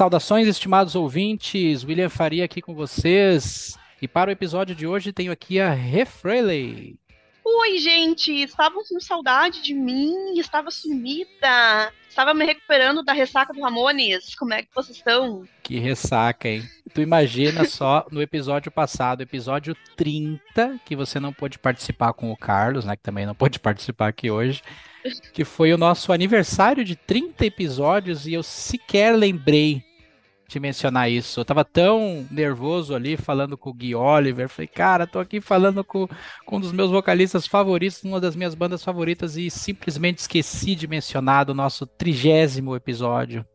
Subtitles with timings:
[0.00, 3.78] Saudações, estimados ouvintes, William Faria aqui com vocês.
[4.00, 6.96] E para o episódio de hoje tenho aqui a Refreley.
[7.44, 11.92] Oi, gente, estavam com saudade de mim, estava sumida.
[12.08, 14.34] Estava me recuperando da ressaca do Ramones.
[14.36, 15.46] Como é que vocês estão?
[15.62, 16.66] Que ressaca, hein?
[16.94, 22.36] Tu imagina só no episódio passado, episódio 30, que você não pôde participar com o
[22.38, 22.96] Carlos, né?
[22.96, 24.62] Que também não pôde participar aqui hoje.
[25.34, 29.89] Que foi o nosso aniversário de 30 episódios e eu sequer lembrei
[30.50, 31.40] de mencionar isso.
[31.40, 34.48] Eu tava tão nervoso ali falando com o Gui Oliver.
[34.48, 36.08] Falei, cara, tô aqui falando com,
[36.44, 40.88] com um dos meus vocalistas favoritos, uma das minhas bandas favoritas, e simplesmente esqueci de
[40.88, 43.46] mencionar do nosso trigésimo episódio.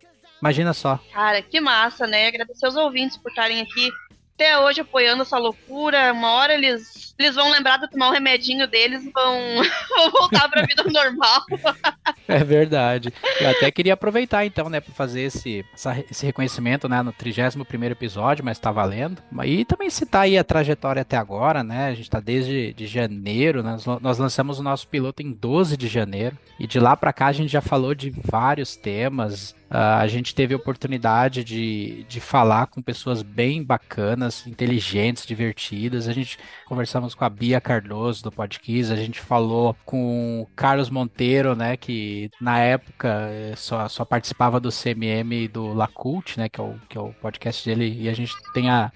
[0.42, 1.00] Imagina só.
[1.12, 2.28] Cara, que massa, né?
[2.28, 3.90] Agradecer aos ouvintes por estarem aqui
[4.36, 6.12] até hoje apoiando essa loucura.
[6.14, 9.40] Uma hora eles, eles vão lembrar de tomar um remedinho deles vão,
[9.96, 11.42] vão voltar para a vida normal.
[12.28, 13.14] É verdade.
[13.40, 15.64] Eu até queria aproveitar então, né, para fazer esse,
[16.10, 19.22] esse reconhecimento, né, no 31 primeiro episódio, mas está valendo.
[19.44, 21.86] E também citar aí a trajetória até agora, né?
[21.86, 25.88] A gente está desde de janeiro, né, nós lançamos o nosso piloto em 12 de
[25.88, 26.36] janeiro.
[26.60, 30.34] E de lá para cá a gente já falou de vários temas, Uh, a gente
[30.34, 36.08] teve a oportunidade de, de falar com pessoas bem bacanas, inteligentes, divertidas.
[36.08, 40.90] A gente conversamos com a Bia Cardoso do Podquiz, a gente falou com o Carlos
[40.90, 46.62] Monteiro, né, que na época eh, só, só participava do CMM do Lacult, né, que
[46.62, 48.90] é, o, que é o podcast dele, e a gente tem a,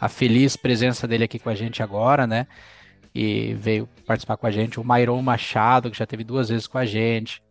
[0.00, 2.46] a feliz presença dele aqui com a gente agora, né?
[3.14, 6.78] E veio participar com a gente o Mairon Machado, que já teve duas vezes com
[6.78, 7.42] a gente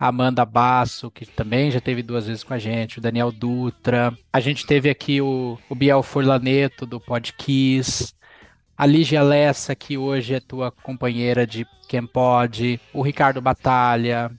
[0.00, 4.16] Amanda Basso, que também já teve duas vezes com a gente, o Daniel Dutra.
[4.32, 8.14] A gente teve aqui o, o Biel Furlaneto, do Podkiss.
[8.78, 12.80] A Lígia Lessa, que hoje é tua companheira de Quem Pode.
[12.94, 14.30] O Ricardo Batalha.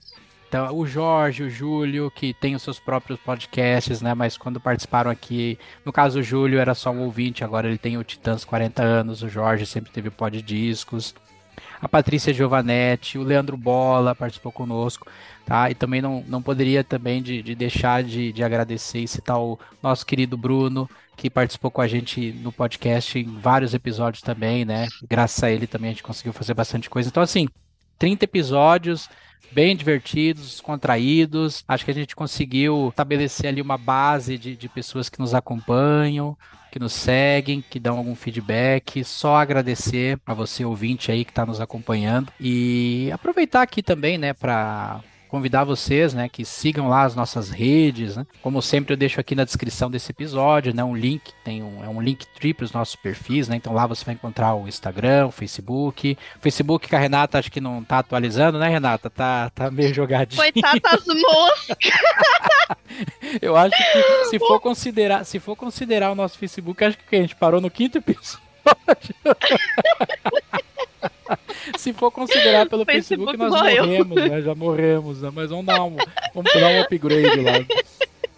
[0.48, 4.14] Então, o Jorge, o Júlio, que tem os seus próprios podcasts, né?
[4.14, 7.96] Mas quando participaram aqui, no caso o Júlio era só um ouvinte, agora ele tem
[7.96, 11.14] o Titãs 40 anos, o Jorge sempre teve pod discos
[11.82, 15.08] a Patrícia Giovanetti, o Leandro Bola participou conosco,
[15.44, 15.68] tá?
[15.68, 19.58] E também não, não poderia também de, de deixar de, de agradecer e citar o
[19.82, 24.86] nosso querido Bruno, que participou com a gente no podcast em vários episódios também, né?
[25.10, 27.08] Graças a ele também a gente conseguiu fazer bastante coisa.
[27.08, 27.48] Então, assim,
[27.98, 29.08] 30 episódios,
[29.50, 31.64] bem divertidos, contraídos.
[31.66, 36.38] Acho que a gente conseguiu estabelecer ali uma base de, de pessoas que nos acompanham,
[36.72, 39.04] que nos seguem, que dão algum feedback.
[39.04, 42.32] Só agradecer a você, ouvinte aí, que está nos acompanhando.
[42.40, 45.00] E aproveitar aqui também, né, para
[45.32, 48.26] convidar vocês, né, que sigam lá as nossas redes, né?
[48.42, 51.88] Como sempre eu deixo aqui na descrição desse episódio, né, um link, tem um, é
[51.88, 53.56] um link tri para os nossos perfis, né?
[53.56, 56.18] Então lá você vai encontrar o Instagram, o Facebook.
[56.36, 59.08] O Facebook que a Renata acho que não tá atualizando, né, Renata?
[59.08, 60.36] Tá, tá meio jogadinho.
[60.36, 61.78] Coitadas moscas.
[63.40, 67.22] eu acho que se for considerar, se for considerar o nosso Facebook, acho que a
[67.22, 68.38] gente parou no quinto episódio.
[71.76, 73.86] Se for considerar pelo Facebook, Facebook nós morreu.
[73.86, 74.42] morremos, né?
[74.42, 75.30] Já morremos, né?
[75.34, 75.96] Mas vamos dar um,
[76.34, 77.52] vamos dar um upgrade lá.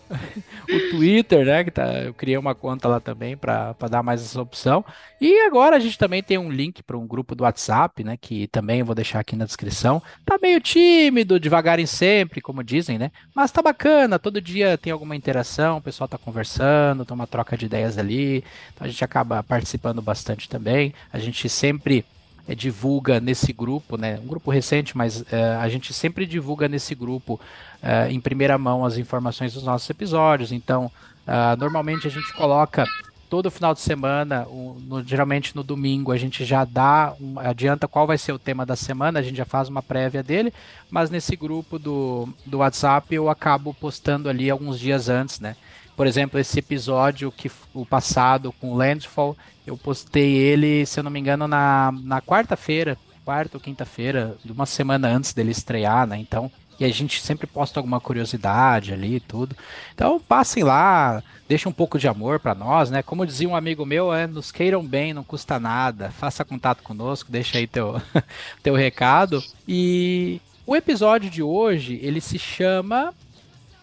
[0.68, 1.64] o Twitter, né?
[1.64, 4.84] Que tá, eu criei uma conta lá também para dar mais essa opção.
[5.20, 8.16] E agora a gente também tem um link para um grupo do WhatsApp, né?
[8.20, 10.02] Que também eu vou deixar aqui na descrição.
[10.24, 13.10] Tá meio tímido, devagar em sempre, como dizem, né?
[13.34, 17.56] Mas tá bacana, todo dia tem alguma interação, o pessoal tá conversando, tem uma troca
[17.56, 18.44] de ideias ali.
[18.74, 20.92] Então a gente acaba participando bastante também.
[21.12, 22.04] A gente sempre
[22.46, 24.18] é, divulga nesse grupo, né?
[24.22, 27.40] Um grupo recente, mas é, a gente sempre divulga nesse grupo
[27.82, 30.52] é, em primeira mão as informações dos nossos episódios.
[30.52, 30.86] Então,
[31.26, 32.84] uh, normalmente a gente coloca
[33.28, 37.88] todo final de semana, um, no, geralmente no domingo, a gente já dá, um, adianta
[37.88, 40.52] qual vai ser o tema da semana, a gente já faz uma prévia dele,
[40.88, 45.56] mas nesse grupo do, do WhatsApp eu acabo postando ali alguns dias antes, né?
[45.96, 51.04] Por exemplo, esse episódio que o passado com o Landfall, eu postei ele, se eu
[51.04, 56.18] não me engano, na, na quarta-feira, quarta ou quinta-feira, uma semana antes dele estrear, né?
[56.18, 59.56] Então, e a gente sempre posta alguma curiosidade ali e tudo.
[59.94, 63.02] Então, passem lá, deixem um pouco de amor para nós, né?
[63.02, 66.10] Como dizia um amigo meu, é, nos queiram bem, não custa nada.
[66.10, 68.00] Faça contato conosco, deixa aí teu,
[68.62, 69.42] teu recado.
[69.68, 73.14] E o episódio de hoje, ele se chama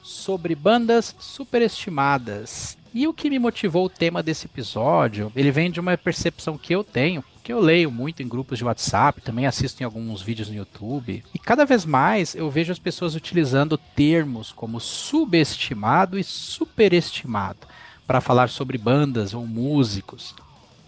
[0.04, 2.78] sobre bandas superestimadas.
[2.94, 6.76] E o que me motivou o tema desse episódio, ele vem de uma percepção que
[6.76, 10.50] eu tenho, que eu leio muito em grupos de WhatsApp, também assisto em alguns vídeos
[10.50, 16.24] no YouTube, e cada vez mais eu vejo as pessoas utilizando termos como subestimado e
[16.24, 17.60] superestimado
[18.06, 20.36] para falar sobre bandas ou músicos.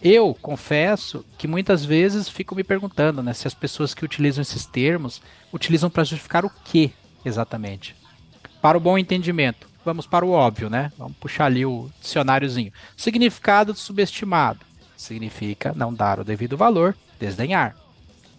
[0.02, 4.66] Eu confesso que muitas vezes fico me perguntando né, se as pessoas que utilizam esses
[4.66, 5.22] termos
[5.54, 6.92] utilizam para justificar o que
[7.24, 7.96] exatamente.
[8.64, 10.90] Para o bom entendimento, vamos para o óbvio, né?
[10.98, 12.72] Vamos puxar ali o dicionáriozinho.
[12.96, 14.62] Significado de subestimado
[14.96, 17.76] significa não dar o devido valor, desdenhar.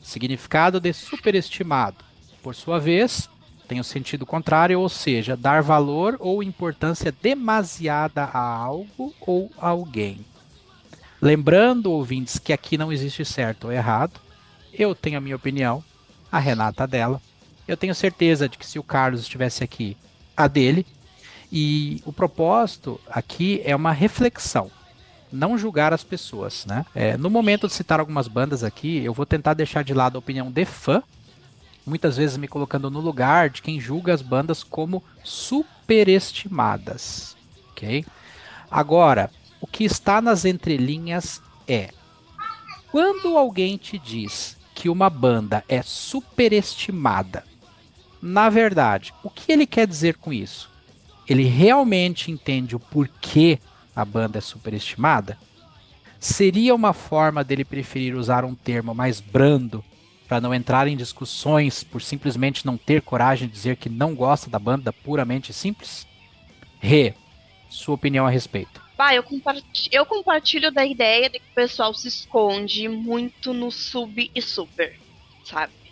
[0.01, 1.99] Significado de superestimado,
[2.43, 3.29] por sua vez,
[3.69, 10.25] tem o sentido contrário, ou seja, dar valor ou importância demasiada a algo ou alguém.
[11.21, 14.19] Lembrando, ouvintes, que aqui não existe certo ou errado.
[14.73, 15.85] Eu tenho a minha opinião,
[16.33, 17.21] a Renata dela.
[17.69, 19.99] Eu tenho certeza de que se o Carlos estivesse aqui,
[20.37, 20.87] a dele.
[21.51, 24.71] E o propósito aqui é uma reflexão,
[25.33, 26.85] não julgar as pessoas, né?
[26.95, 30.19] É, no momento de citar algumas bandas aqui, eu vou tentar deixar de lado a
[30.19, 31.01] opinião de fã,
[31.87, 37.37] muitas vezes me colocando no lugar de quem julga as bandas como superestimadas,
[37.71, 38.05] ok?
[38.71, 41.91] Agora, o que está nas entrelinhas é
[42.91, 47.45] quando alguém te diz que uma banda é superestimada,
[48.25, 50.71] na verdade, o que ele quer dizer com isso?
[51.29, 53.59] Ele realmente entende o porquê
[53.95, 55.39] a banda é superestimada?
[56.19, 59.85] Seria uma forma dele preferir usar um termo mais brando
[60.27, 64.49] para não entrar em discussões por simplesmente não ter coragem de dizer que não gosta
[64.49, 66.07] da banda puramente simples?
[66.81, 67.13] Rê,
[67.69, 68.81] sua opinião a respeito.
[68.97, 69.23] Bah, eu,
[69.93, 74.99] eu compartilho da ideia de que o pessoal se esconde muito no sub e super,
[75.45, 75.84] sabe?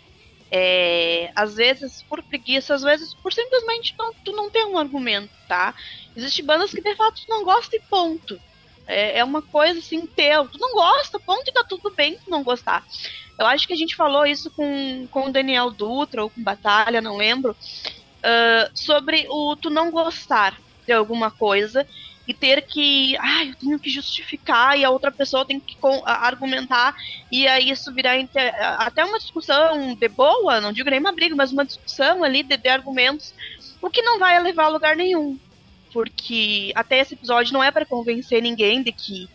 [0.55, 5.33] É, às vezes por preguiça, às vezes por simplesmente não, tu não tem um argumento,
[5.47, 5.73] tá?
[6.15, 8.39] Existem bandas que de fato tu não gosta e ponto.
[8.85, 10.47] É, é uma coisa assim, teu.
[10.47, 12.85] Tu não gosta, ponto, e tá tudo bem tu não gostar.
[13.39, 17.01] Eu acho que a gente falou isso com, com o Daniel Dutra ou com Batalha,
[17.01, 20.55] não lembro, uh, sobre o tu não gostar
[20.85, 21.87] de alguma coisa
[22.27, 25.75] e ter que, ah, eu tenho que justificar e a outra pessoa tem que
[26.05, 26.95] argumentar
[27.31, 28.15] e aí isso virar
[28.77, 32.55] até uma discussão de boa, não digo nem uma briga, mas uma discussão ali de,
[32.55, 33.33] de argumentos,
[33.81, 35.37] o que não vai levar a lugar nenhum,
[35.91, 39.29] porque até esse episódio não é para convencer ninguém de que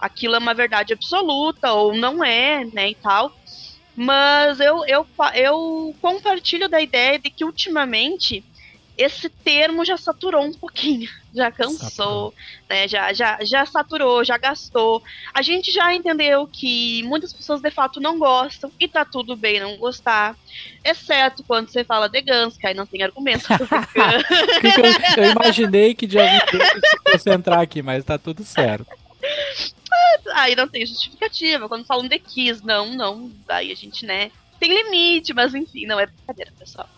[0.00, 3.32] aquilo é uma verdade absoluta ou não é, né, e tal.
[3.94, 8.42] Mas eu, eu, eu compartilho da ideia de que ultimamente
[8.96, 12.34] esse termo já saturou um pouquinho, já cansou,
[12.68, 12.86] né?
[12.86, 15.02] Já, já, já saturou, já gastou.
[15.32, 19.60] A gente já entendeu que muitas pessoas de fato não gostam e tá tudo bem
[19.60, 20.36] não gostar,
[20.84, 23.46] exceto quando você fala de Guns, que aí não tem argumento.
[23.50, 23.58] eu,
[25.24, 28.86] eu imaginei que de algum jeito você fosse entrar aqui, mas tá tudo certo.
[30.34, 31.68] Aí não tem justificativa.
[31.68, 33.30] Quando falam de Kiss, não, não.
[33.48, 34.30] Aí a gente, né?
[34.58, 36.88] Tem limite, mas enfim, não é brincadeira, pessoal.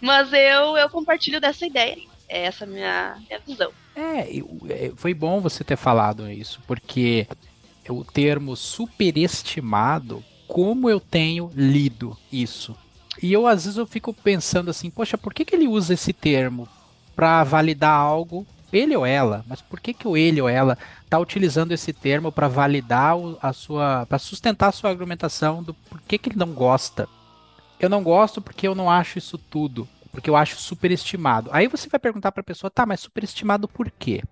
[0.00, 1.98] Mas eu, eu compartilho dessa ideia.
[2.28, 3.72] É essa minha, minha visão.
[3.94, 4.38] É,
[4.68, 7.26] é, foi bom você ter falado isso, porque
[7.88, 12.76] o termo superestimado, como eu tenho lido isso?
[13.22, 16.12] E eu às vezes eu fico pensando assim, poxa, por que, que ele usa esse
[16.12, 16.68] termo
[17.16, 19.44] para validar algo, ele ou ela?
[19.46, 23.52] Mas por que que o ele ou ela está utilizando esse termo para validar a
[23.52, 27.08] sua, para sustentar a sua argumentação do por que que ele não gosta?
[27.84, 31.50] Eu não gosto porque eu não acho isso tudo, porque eu acho superestimado.
[31.52, 34.22] Aí você vai perguntar para a pessoa, tá, mas superestimado por quê?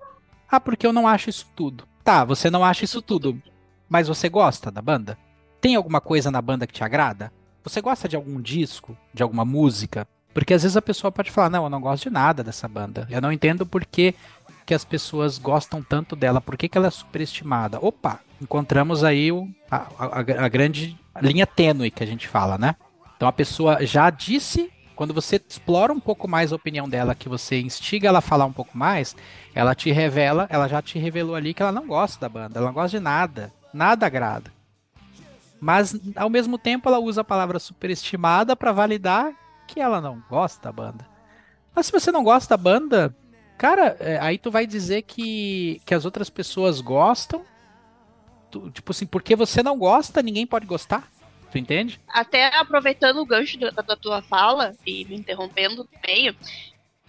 [0.51, 1.87] Ah, porque eu não acho isso tudo.
[2.03, 3.41] Tá, você não acha isso tudo,
[3.89, 5.19] mas você gosta da banda?
[5.61, 7.33] Tem alguma coisa na banda que te agrada?
[7.63, 10.07] Você gosta de algum disco, de alguma música?
[10.33, 13.07] Porque às vezes a pessoa pode falar, não, eu não gosto de nada dessa banda.
[13.11, 14.15] Eu não entendo por que,
[14.65, 17.79] que as pessoas gostam tanto dela, por que, que ela é superestimada.
[17.81, 22.77] Opa, encontramos aí o, a, a, a grande linha tênue que a gente fala, né?
[23.19, 27.29] Então a pessoa já disse, quando você explora um pouco mais a opinião dela, que
[27.29, 29.17] você instiga ela a falar um pouco mais,
[29.53, 32.69] ela te revela, ela já te revelou ali que ela não gosta da banda, ela
[32.69, 34.53] não gosta de nada, nada agrada.
[35.61, 39.33] Mas ao mesmo tempo ela usa a palavra superestimada para validar
[39.67, 41.05] que ela não gosta da banda.
[41.75, 43.13] Mas se você não gosta da banda,
[43.57, 47.43] cara, é, aí tu vai dizer que, que as outras pessoas gostam.
[48.49, 51.09] Tu, tipo assim, porque você não gosta, ninguém pode gostar.
[51.51, 52.01] Tu entende?
[52.09, 56.37] Até aproveitando o gancho da, da tua fala e me interrompendo no meio,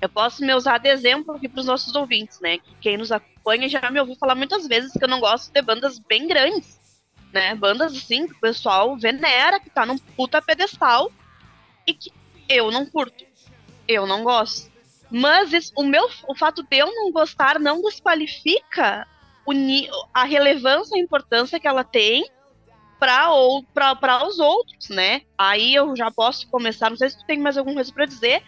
[0.01, 2.57] eu posso me usar de exemplo aqui para os nossos ouvintes, né?
[2.57, 5.61] Que quem nos acompanha já me ouviu falar muitas vezes que eu não gosto de
[5.61, 6.79] bandas bem grandes,
[7.33, 7.53] né?
[7.55, 11.11] Bandas assim que o pessoal venera, que tá num puta pedestal
[11.85, 12.11] e que
[12.47, 13.25] eu não curto.
[13.87, 14.71] Eu não gosto.
[15.11, 19.07] Mas isso, o meu o fato de eu não gostar não desqualifica
[20.13, 22.23] a relevância, a importância que ela tem
[22.99, 25.21] para os outros, né?
[25.37, 28.43] Aí eu já posso começar, não sei se tu tem mais alguma coisa para dizer,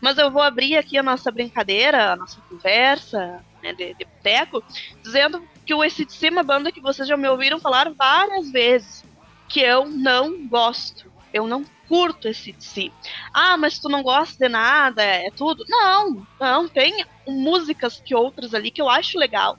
[0.00, 4.64] mas eu vou abrir aqui a nossa brincadeira, a nossa conversa, né, de, de boteco,
[5.02, 9.04] dizendo que o ACDC é uma banda que vocês já me ouviram falar várias vezes,
[9.48, 11.12] que eu não gosto.
[11.32, 12.92] Eu não curto esse si.
[13.32, 15.64] Ah, mas tu não gosta de nada, é tudo?
[15.68, 16.68] Não, não.
[16.68, 19.58] Tem músicas que outras ali que eu acho legal,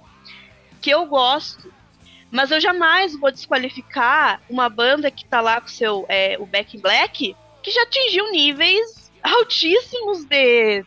[0.82, 1.72] que eu gosto.
[2.34, 6.76] Mas eu jamais vou desqualificar uma banda que tá lá com seu, é, o Back
[6.76, 10.84] in Black, que já atingiu níveis altíssimos de,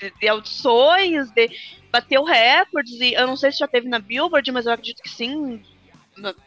[0.00, 1.48] de, de audições, de
[1.88, 5.08] bateu recordes, e eu não sei se já teve na Billboard, mas eu acredito que
[5.08, 5.62] sim.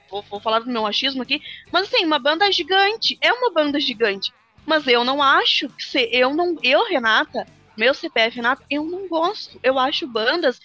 [0.09, 1.41] Vou, vou falar do meu achismo aqui.
[1.71, 3.17] Mas assim, uma banda gigante.
[3.21, 4.33] É uma banda gigante.
[4.65, 6.57] Mas eu não acho que se eu não.
[6.61, 9.57] Eu, Renata, meu CPF, Renata, eu não gosto.
[9.63, 10.59] Eu acho bandas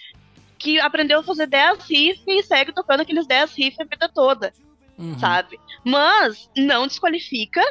[0.60, 4.52] que aprendeu a fazer 10 riffs e segue tocando aqueles 10 riffs a vida toda.
[4.96, 5.18] Uhum.
[5.18, 5.58] Sabe?
[5.84, 7.62] Mas não desqualifica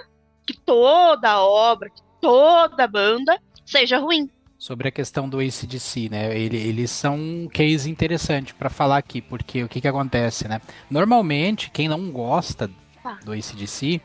[0.45, 6.09] que toda a obra, que toda a banda seja ruim sobre a questão do ACDC,
[6.09, 6.37] né?
[6.37, 10.61] Ele, eles são um case interessante para falar aqui, porque o que, que acontece, né?
[10.91, 12.69] Normalmente, quem não gosta
[13.01, 13.17] tá.
[13.23, 14.01] do ACDC,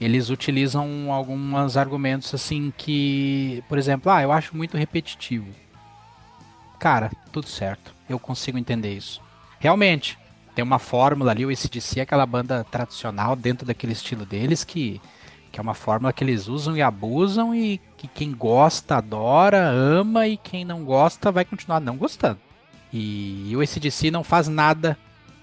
[0.00, 5.46] eles utilizam alguns argumentos assim que, por exemplo, ah, eu acho muito repetitivo.
[6.80, 9.20] Cara, tudo certo, eu consigo entender isso.
[9.58, 10.18] Realmente,
[10.54, 15.00] tem uma fórmula ali, o ACDC é aquela banda tradicional dentro daquele estilo deles que
[15.52, 20.26] que é uma fórmula que eles usam e abusam e que quem gosta adora, ama
[20.26, 22.40] e quem não gosta vai continuar não gostando.
[22.90, 24.96] E o ACDC não faz nada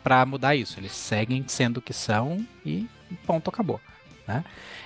[0.03, 0.79] para mudar isso.
[0.79, 2.87] Eles seguem sendo o que são e
[3.25, 3.79] ponto, acabou.
[4.27, 4.43] Né?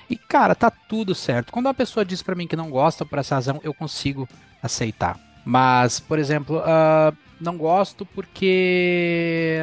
[0.09, 1.53] E cara, tá tudo certo.
[1.53, 4.27] Quando uma pessoa diz para mim que não gosta por essa razão, eu consigo
[4.61, 5.17] aceitar.
[5.45, 9.61] Mas, por exemplo, uh, não gosto porque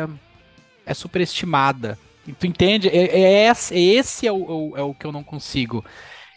[0.86, 1.98] é superestimada
[2.38, 2.88] Tu entende?
[2.88, 5.84] É, é esse é o, é o que eu não consigo.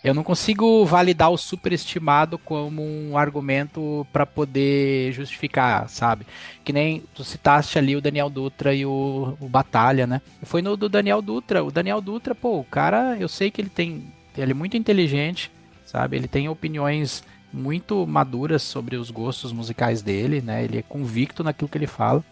[0.03, 6.25] Eu não consigo validar o superestimado como um argumento para poder justificar, sabe?
[6.63, 10.21] Que nem tu citaste ali o Daniel Dutra e o, o Batalha, né?
[10.41, 11.63] Foi no do Daniel Dutra.
[11.63, 14.03] O Daniel Dutra, pô, o cara, eu sei que ele tem.
[14.37, 15.49] Ele é muito inteligente,
[15.85, 16.17] sabe?
[16.17, 20.63] Ele tem opiniões muito maduras sobre os gostos musicais dele, né?
[20.63, 22.23] Ele é convicto naquilo que ele fala.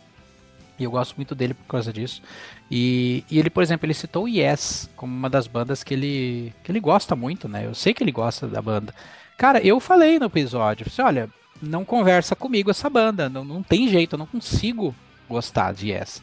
[0.79, 2.23] E eu gosto muito dele por causa disso.
[2.69, 6.71] E, e, ele, por exemplo, ele citou Yes como uma das bandas que ele, que
[6.71, 7.67] ele gosta muito, né?
[7.67, 8.93] Eu sei que ele gosta da banda.
[9.37, 11.29] Cara, eu falei no episódio, assim, olha,
[11.61, 14.95] não conversa comigo essa banda, não, não tem jeito, eu não consigo
[15.29, 16.21] gostar de Yes.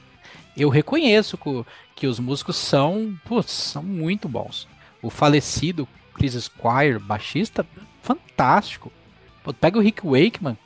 [0.57, 1.65] Eu reconheço que,
[1.95, 4.67] que os músicos são, putz, são muito bons.
[5.01, 7.65] O falecido Chris Squire, baixista,
[8.03, 8.93] fantástico.
[9.43, 10.57] Pô, pega o Rick Wakeman,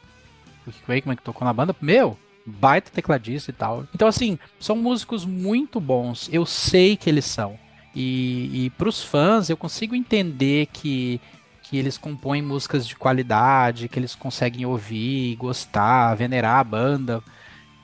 [0.66, 3.86] o Rick Wakeman que tocou na banda, meu, baita tecladista e tal.
[3.94, 6.28] Então, assim, são músicos muito bons.
[6.32, 7.58] Eu sei que eles são.
[7.94, 11.20] E, e para os fãs, eu consigo entender que,
[11.62, 17.22] que eles compõem músicas de qualidade, que eles conseguem ouvir, gostar, venerar a banda,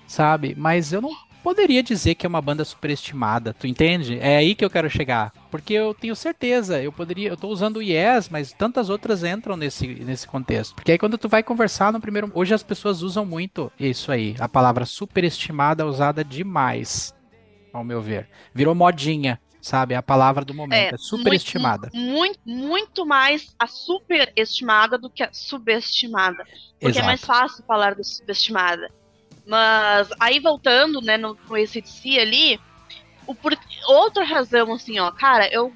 [0.07, 0.55] sabe?
[0.57, 4.19] Mas eu não poderia dizer que é uma banda superestimada, tu entende?
[4.21, 5.33] É aí que eu quero chegar.
[5.51, 9.57] Porque eu tenho certeza, eu poderia, eu tô usando o Yes, mas tantas outras entram
[9.57, 10.75] nesse, nesse contexto.
[10.75, 14.35] Porque aí quando tu vai conversar no primeiro, hoje as pessoas usam muito isso aí,
[14.39, 17.15] a palavra superestimada é usada demais,
[17.73, 18.29] ao meu ver.
[18.55, 19.95] Virou modinha sabe?
[19.95, 20.93] A palavra do momento.
[20.93, 21.91] É, é superestimada.
[21.93, 26.45] Muito, muito, muito, mais a superestimada do que a subestimada.
[26.81, 27.05] Porque Exato.
[27.05, 28.89] é mais fácil falar da subestimada.
[29.49, 32.61] Mas aí voltando, né, no, no ACDC ali,
[33.27, 33.59] o por...
[33.87, 35.73] outra razão, assim, ó, cara, eu.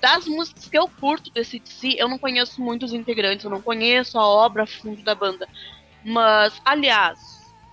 [0.00, 4.18] Das músicas que eu curto do ACDC, eu não conheço muitos integrantes, eu não conheço
[4.18, 5.48] a obra a fundo da banda.
[6.04, 7.18] Mas, aliás,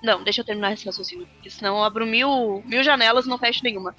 [0.01, 3.37] não, deixa eu terminar esse raciocínio, porque senão eu abro mil, mil janelas e não
[3.37, 3.95] fecho nenhuma.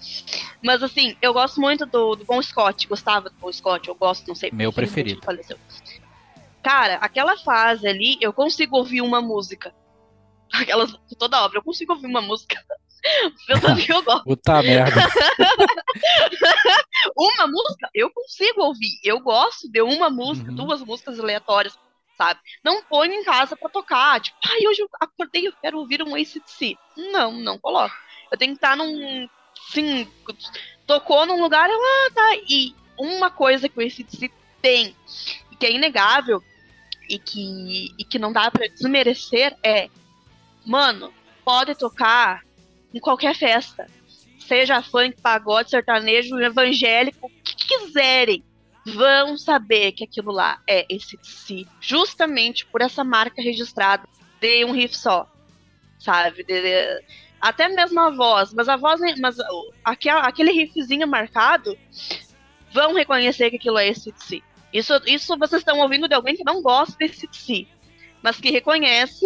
[0.62, 4.26] Mas assim, eu gosto muito do, do Bon Scott, gostava do Bon Scott, eu gosto,
[4.26, 4.50] não sei.
[4.52, 5.20] Meu preferido.
[6.62, 9.72] Cara, aquela fase ali, eu consigo ouvir uma música
[10.52, 11.58] aquelas toda obra.
[11.58, 12.62] Eu consigo ouvir uma música
[13.46, 14.24] pensando que eu gosto.
[14.24, 15.00] Puta merda.
[17.16, 18.98] uma música, eu consigo ouvir.
[19.02, 20.56] Eu gosto de uma música, uhum.
[20.56, 21.78] duas músicas aleatórias,
[22.16, 22.40] sabe?
[22.64, 24.20] Não põe em casa pra tocar.
[24.20, 26.76] Tipo, ai, hoje eu acordei, eu quero ouvir um ACDC.
[26.96, 27.94] Não, não coloco.
[28.30, 29.28] Eu tenho que estar num.
[29.70, 30.06] Sim,
[30.86, 32.36] tocou num lugar, eu, ah, tá.
[32.48, 34.94] E uma coisa que o ACDC tem,
[35.58, 36.42] que é inegável,
[37.08, 39.88] e que, e que não dá para desmerecer, é
[40.66, 42.42] Mano, pode tocar
[42.92, 43.86] em qualquer festa.
[44.40, 48.44] Seja funk, pagode, sertanejo, evangélico, o que quiserem.
[48.84, 51.68] Vão saber que aquilo lá é esse si.
[51.80, 54.08] Justamente por essa marca registrada
[54.40, 55.30] de um riff só.
[55.98, 56.42] Sabe?
[56.42, 57.04] De, de,
[57.40, 58.52] até mesmo a voz.
[58.52, 59.00] Mas a voz.
[59.20, 59.36] Mas
[59.84, 61.76] aquele, aquele riffzinho marcado.
[62.72, 64.42] Vão reconhecer que aquilo é esse si.
[64.72, 67.68] Isso, isso vocês estão ouvindo de alguém que não gosta desse si
[68.26, 69.24] mas que reconhece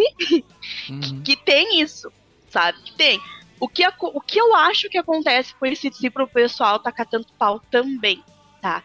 [0.87, 1.23] uhum.
[1.23, 2.13] que, tem isso,
[2.49, 2.79] sabe?
[2.83, 3.19] Que tem.
[3.59, 7.25] O que, o que eu acho que acontece com esse para o pessoal tá catando
[7.37, 8.23] pau também,
[8.61, 8.83] tá?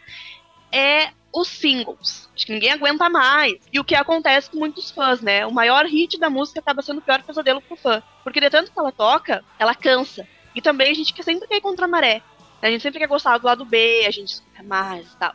[0.73, 2.28] é os singles.
[2.35, 3.56] Acho que ninguém aguenta mais.
[3.70, 5.46] E o que acontece com muitos fãs, né?
[5.46, 8.02] O maior hit da música acaba sendo o pior pesadelo pro fã.
[8.25, 10.26] Porque de tanto que ela toca, ela cansa.
[10.54, 12.23] E também a gente quer sempre quer ir contra a maré.
[12.62, 15.35] A gente sempre quer gostar do lado B, a gente escuta mais e tal.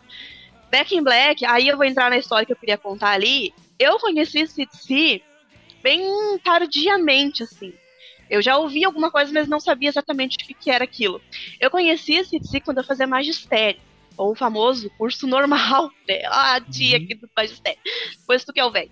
[0.72, 3.54] Back in Black, aí eu vou entrar na história que eu queria contar ali.
[3.82, 5.24] Eu conheci CTC
[5.82, 7.74] bem tardiamente, assim.
[8.30, 11.20] Eu já ouvi alguma coisa, mas não sabia exatamente o que, que era aquilo.
[11.60, 13.82] Eu conheci esse CTC quando eu fazia magistério
[14.16, 16.22] ou o famoso curso normal, né?
[16.28, 17.04] Ah, a tia uhum.
[17.04, 17.80] aqui do magistério.
[18.20, 18.92] Depois tu que é o velho.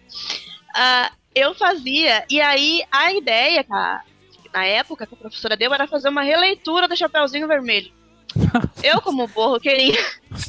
[0.76, 4.04] Uh, eu fazia, e aí a ideia, cara,
[4.52, 7.92] na época que a professora deu, era fazer uma releitura do Chapeuzinho Vermelho.
[8.84, 10.04] eu, como boa roqueirinha,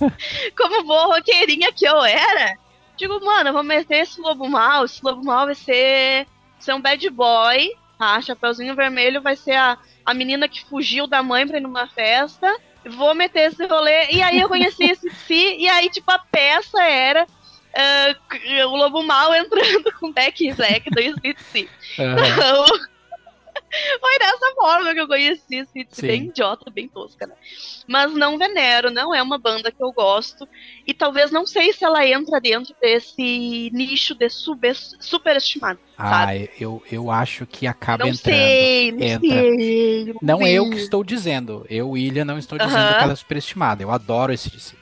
[0.57, 2.57] como boa roqueirinha que eu era,
[3.01, 6.27] digo, mano, eu vou meter esse lobo mal, esse lobo mal vai ser,
[6.59, 8.21] ser um bad boy, tá?
[8.21, 12.55] Chapeuzinho Vermelho vai ser a, a menina que fugiu da mãe pra ir numa festa,
[12.85, 14.11] vou meter esse rolê.
[14.11, 19.03] E aí eu conheci esse Si, e aí, tipo, a peça era uh, o Lobo
[19.03, 21.69] Mal entrando com Beck Black do Split Si.
[21.99, 22.13] Uhum.
[22.13, 22.65] Então,
[24.01, 27.35] foi dessa forma que eu conheci esse bem idiota, bem tosca, né?
[27.87, 30.49] Mas não venero, não é uma banda que eu gosto.
[30.87, 35.79] E talvez não sei se ela entra dentro desse nicho de superestimado.
[35.97, 38.35] Ah, eu, eu acho que acaba não entrando.
[38.35, 39.29] Sei, não entra.
[39.29, 40.15] sei.
[40.21, 41.65] Não, não eu que estou dizendo.
[41.69, 42.99] Eu, William, não estou dizendo uh -huh.
[42.99, 43.83] que ela é superestimada.
[43.83, 44.75] Eu adoro esse DC.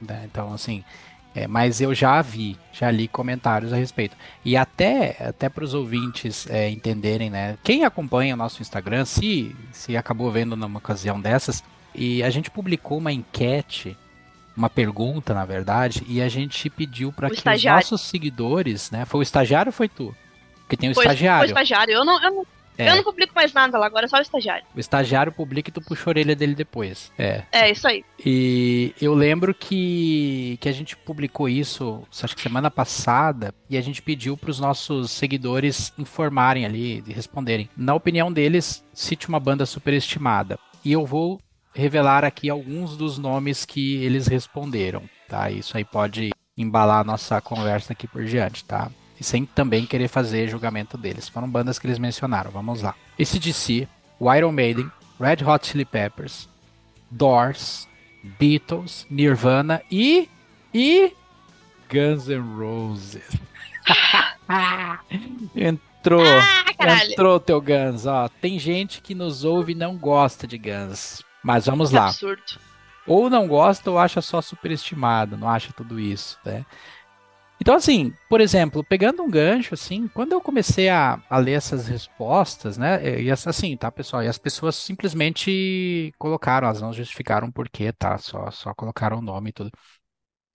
[0.00, 0.22] Né?
[0.30, 0.82] Então, assim,
[1.34, 4.16] é, mas eu já vi, já li comentários a respeito.
[4.44, 7.56] E até, até para os ouvintes é, entenderem, né?
[7.62, 11.62] Quem acompanha o nosso Instagram, se, se acabou vendo numa ocasião dessas,
[11.94, 13.96] e a gente publicou uma enquete,
[14.56, 17.84] uma pergunta, na verdade, e a gente pediu para que estagiário.
[17.84, 19.04] os nossos seguidores, né?
[19.04, 20.14] Foi o estagiário ou foi tu?
[20.60, 21.40] Porque tem o foi, estagiário.
[21.40, 21.92] Foi o estagiário.
[21.94, 22.46] Eu não, eu não,
[22.80, 22.90] é.
[22.90, 24.64] Eu não publico mais nada lá, agora é só o estagiário.
[24.74, 27.12] O estagiário publica e tu puxa a orelha dele depois.
[27.18, 27.42] É.
[27.52, 28.04] É, isso aí.
[28.24, 33.80] E eu lembro que, que a gente publicou isso, acho que semana passada, e a
[33.80, 37.68] gente pediu para os nossos seguidores informarem ali, e responderem.
[37.76, 40.58] Na opinião deles, cite uma banda superestimada.
[40.84, 41.40] E eu vou
[41.74, 45.50] revelar aqui alguns dos nomes que eles responderam, tá?
[45.50, 48.90] Isso aí pode embalar a nossa conversa aqui por diante, tá?
[49.20, 51.28] E sem também querer fazer julgamento deles.
[51.28, 52.50] Foram bandas que eles mencionaram.
[52.50, 52.94] Vamos lá.
[53.18, 53.86] Esse DC,
[54.18, 56.48] o Iron Maiden, Red Hot Chili Peppers,
[57.10, 57.86] Doors,
[58.38, 60.28] Beatles, Nirvana e
[60.72, 61.12] e
[61.90, 63.36] Guns N' Roses.
[65.54, 66.22] entrou,
[66.78, 68.28] ah, entrou teu Guns, ó.
[68.40, 72.06] Tem gente que nos ouve e não gosta de Guns, mas vamos lá.
[72.06, 72.42] Absurdo.
[73.06, 76.64] Ou não gosta ou acha só superestimado, não acha tudo isso, né?
[77.60, 81.86] Então, assim, por exemplo, pegando um gancho, assim, quando eu comecei a, a ler essas
[81.86, 87.68] respostas, né, e assim, tá, pessoal, e as pessoas simplesmente colocaram, elas não justificaram por
[87.68, 89.70] quê, tá, só, só colocaram o nome e tudo.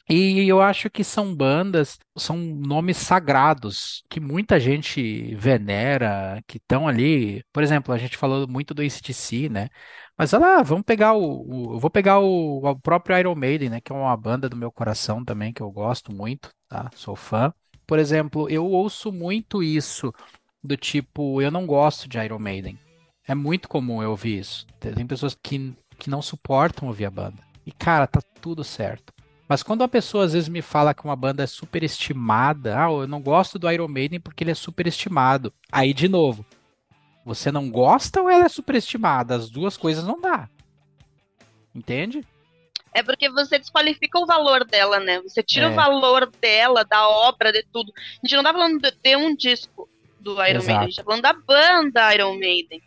[0.07, 6.87] E eu acho que são bandas, são nomes sagrados que muita gente venera, que estão
[6.87, 7.43] ali.
[7.51, 9.69] Por exemplo, a gente falou muito do ACDC, né?
[10.17, 13.81] Mas olha lá, vamos pegar o, o vou pegar o, o, próprio Iron Maiden, né?
[13.81, 16.89] Que é uma banda do meu coração também, que eu gosto muito, tá?
[16.95, 17.51] Sou fã.
[17.87, 20.13] Por exemplo, eu ouço muito isso
[20.63, 22.77] do tipo, eu não gosto de Iron Maiden.
[23.27, 24.67] É muito comum eu ouvir isso.
[24.79, 27.43] Tem pessoas que, que não suportam ouvir a banda.
[27.65, 29.14] E cara, tá tudo certo.
[29.47, 33.07] Mas quando a pessoa às vezes me fala que uma banda é superestimada, ah, eu
[33.07, 35.53] não gosto do Iron Maiden porque ele é superestimado.
[35.71, 36.45] Aí de novo,
[37.23, 39.35] você não gosta ou ela é superestimada?
[39.35, 40.49] As duas coisas não dá.
[41.73, 42.25] Entende?
[42.93, 45.21] É porque você desqualifica o valor dela, né?
[45.21, 45.69] Você tira é.
[45.69, 47.91] o valor dela, da obra, de tudo.
[47.97, 50.67] A gente não tá falando de, de um disco do Iron Exato.
[50.67, 52.81] Maiden, a gente tá falando da banda Iron Maiden,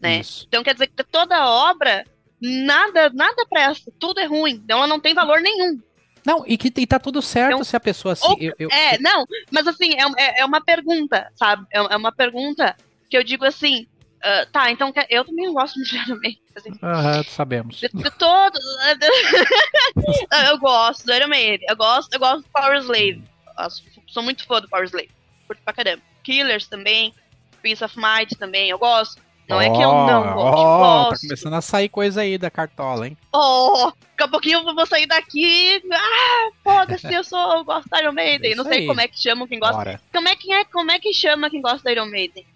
[0.00, 0.18] né?
[0.18, 0.44] Isso.
[0.48, 2.04] Então quer dizer que toda a obra,
[2.40, 4.54] nada, nada presta, tudo é ruim.
[4.54, 5.80] Então ela não tem valor nenhum.
[6.24, 8.36] Não, e que e tá tudo certo então, se a pessoa assim.
[8.38, 11.66] eu, eu, é, não, mas assim, é, é, é uma pergunta, sabe?
[11.72, 12.76] É, é uma pergunta
[13.10, 13.86] que eu digo assim,
[14.18, 16.42] uh, tá, então eu também gosto de Iron Maiden.
[16.54, 17.76] Assim, uhum, sabemos.
[17.76, 18.58] De, de todo.
[20.50, 21.66] eu gosto do Iron Maiden.
[21.68, 23.22] Eu gosto, eu gosto do Power Slave.
[23.58, 23.68] Eu
[24.08, 25.10] sou muito fã do Power Slave.
[25.46, 26.02] Curto pra caramba.
[26.22, 27.14] Killers também.
[27.62, 29.20] Peace of Mind também, eu gosto.
[29.48, 30.60] Não oh, é que eu não gosto.
[30.60, 31.10] Oh, gosto.
[31.10, 33.16] Tá começando a sair coisa aí da cartola, hein?
[33.32, 35.82] Oh, daqui a pouquinho eu vou sair daqui.
[35.92, 38.52] Ah, foda-se, eu sou, eu gosto da Iron Maiden.
[38.52, 38.86] É não sei aí.
[38.86, 39.76] como é que chama quem gosta.
[39.76, 40.00] Bora.
[40.12, 42.46] Como é, que é, como é que chama quem gosta da Iron Maiden?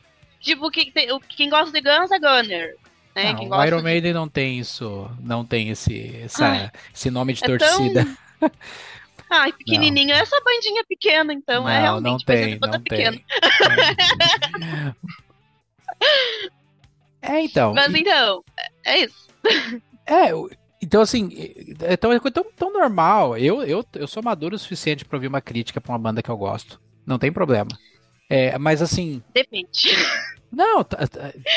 [0.41, 0.93] Tipo, quem,
[1.29, 2.77] quem gosta de Guns é Gunner.
[3.15, 3.33] Né?
[3.33, 3.83] Não, o Iron de...
[3.83, 8.07] Maiden não tem isso, não tem esse, essa, esse nome de é torcida.
[8.39, 8.51] Tão...
[9.29, 10.09] Ai, pequenininho.
[10.09, 10.15] Não.
[10.15, 13.25] Essa bandinha pequena, então, é não, é realmente não tem, não tem.
[17.27, 17.75] é, então.
[17.75, 18.01] Mas e...
[18.01, 18.43] então,
[18.85, 19.29] é isso.
[20.07, 20.31] É,
[20.81, 21.29] Então, assim,
[21.91, 23.37] então é tão, tão normal.
[23.37, 26.31] Eu, eu, eu sou maduro o suficiente para ouvir uma crítica pra uma banda que
[26.31, 26.81] eu gosto.
[27.07, 27.71] Não tem problema.
[28.29, 29.23] É, mas assim.
[29.33, 29.95] Depende.
[30.53, 30.87] Não,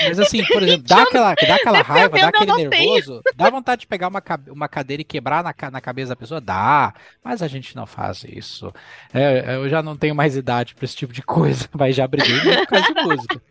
[0.07, 3.87] mas assim, por exemplo, dá aquela, dá aquela raiva, dá aquele nervoso, dá vontade de
[3.87, 6.41] pegar uma, uma cadeira e quebrar na, na cabeça da pessoa?
[6.41, 8.73] Dá, mas a gente não faz isso.
[9.13, 12.57] É, eu já não tenho mais idade para esse tipo de coisa, mas já briguei
[12.57, 13.41] por causa de música.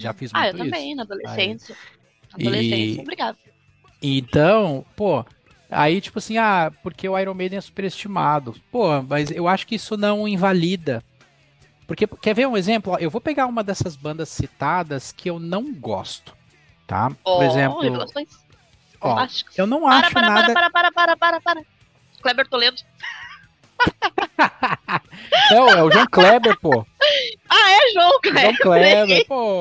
[0.00, 0.34] Já fiz muito isso.
[0.34, 1.76] Ah, eu também, na adolescência.
[2.32, 3.38] Aí, adolescência, e, obrigado.
[4.02, 5.24] Então, pô,
[5.70, 8.54] aí tipo assim, ah, porque o Iron Maiden é superestimado.
[8.70, 11.02] Pô, mas eu acho que isso não invalida
[11.86, 12.96] porque, quer ver um exemplo?
[12.98, 16.36] eu vou pegar uma dessas bandas citadas que eu não gosto,
[16.86, 17.10] tá?
[17.22, 17.78] Por oh, exemplo...
[19.00, 20.52] Ó, eu não para, acho para, nada...
[20.52, 21.62] Para, para, para, para, para,
[22.20, 22.76] Kleber Toledo.
[25.50, 26.86] não, é o João Kleber, pô.
[27.48, 28.42] Ah, é João Kleber.
[28.42, 29.60] João Kleber, pô.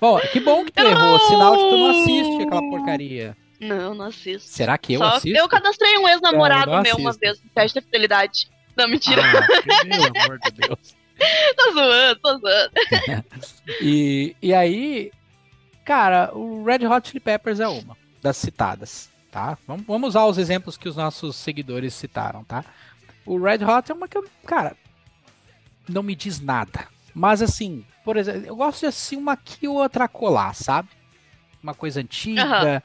[0.00, 0.90] Bom, que bom que tu não.
[0.90, 1.20] errou.
[1.20, 3.36] Sinal de que tu não assiste aquela porcaria.
[3.60, 4.48] Não, não assisto.
[4.48, 5.36] Será que eu Só assisto?
[5.36, 8.48] Eu cadastrei um ex-namorado meu uma vez no teste de fidelidade.
[8.76, 9.20] Não, mentira.
[9.22, 10.96] Ah, pelo amor de Deus.
[11.56, 13.24] tô zoando, tô zoando.
[13.82, 15.10] e, e aí,
[15.84, 19.58] cara, o Red Hot Chili Peppers é uma das citadas, tá?
[19.66, 22.64] Vamos, vamos usar os exemplos que os nossos seguidores citaram, tá?
[23.28, 24.74] O Red Hot é uma que eu, cara,
[25.86, 26.88] não me diz nada.
[27.14, 30.88] Mas assim, por exemplo, eu gosto de assim uma aqui ou outra colar, sabe?
[31.62, 32.82] Uma coisa antiga,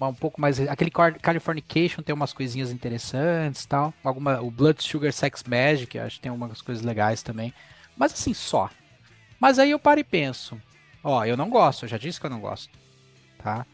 [0.00, 0.08] uhum.
[0.08, 0.58] um pouco mais.
[0.60, 3.92] Aquele Californication tem umas coisinhas interessantes tal.
[4.02, 7.52] Alguma, o Blood Sugar Sex Magic, acho que tem umas coisas legais também.
[7.94, 8.70] Mas assim, só.
[9.38, 10.58] Mas aí eu paro e penso,
[11.04, 12.70] ó, eu não gosto, eu já disse que eu não gosto,
[13.42, 13.66] tá?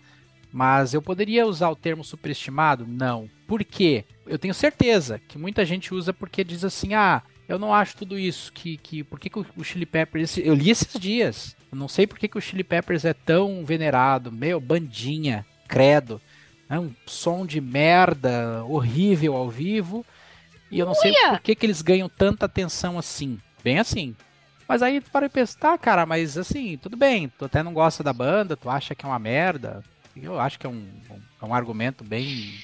[0.52, 2.86] Mas eu poderia usar o termo superestimado?
[2.86, 3.28] Não.
[3.46, 4.04] Por quê?
[4.26, 8.18] Eu tenho certeza que muita gente usa porque diz assim, ah, eu não acho tudo
[8.18, 11.88] isso, que, que por que, que o Chili Peppers, eu li esses dias, eu não
[11.88, 16.20] sei por que, que o Chili Peppers é tão venerado, meu, bandinha, credo,
[16.68, 20.04] é um som de merda horrível ao vivo,
[20.70, 21.00] e eu não Uia.
[21.00, 23.38] sei por que, que eles ganham tanta atenção assim.
[23.64, 24.14] Bem assim.
[24.68, 27.72] Mas aí tu para e pensa, tá, cara, mas assim, tudo bem, tu até não
[27.72, 29.82] gosta da banda, tu acha que é uma merda.
[30.22, 32.54] Eu acho que é um, um, é um argumento bem,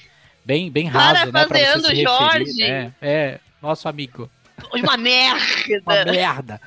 [0.43, 1.45] bem, bem raso, né?
[1.45, 2.37] Pra você se Jorge.
[2.39, 2.93] referir, né?
[3.01, 4.29] É, nosso amigo.
[4.73, 5.81] Uma merda!
[5.85, 6.61] uma merda!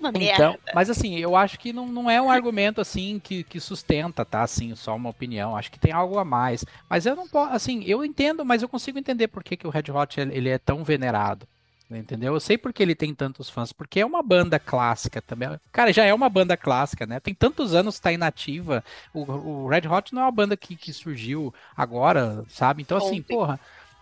[0.00, 3.60] Uma então, mas assim, eu acho que não, não é um argumento assim que, que
[3.60, 4.42] sustenta, tá?
[4.42, 5.54] Assim, só uma opinião.
[5.54, 6.64] Acho que tem algo a mais.
[6.88, 9.70] Mas eu não posso, assim, eu entendo, mas eu consigo entender por que, que o
[9.70, 11.46] Red Hot ele é tão venerado.
[11.90, 12.34] Entendeu?
[12.34, 15.58] Eu sei porque ele tem tantos fãs, porque é uma banda clássica também.
[15.72, 17.18] Cara, já é uma banda clássica, né?
[17.18, 18.84] Tem tantos anos que tá inativa.
[19.12, 22.82] O, o Red Hot não é uma banda que, que surgiu agora, sabe?
[22.82, 23.34] Então, assim, Ontem.
[23.34, 23.58] porra,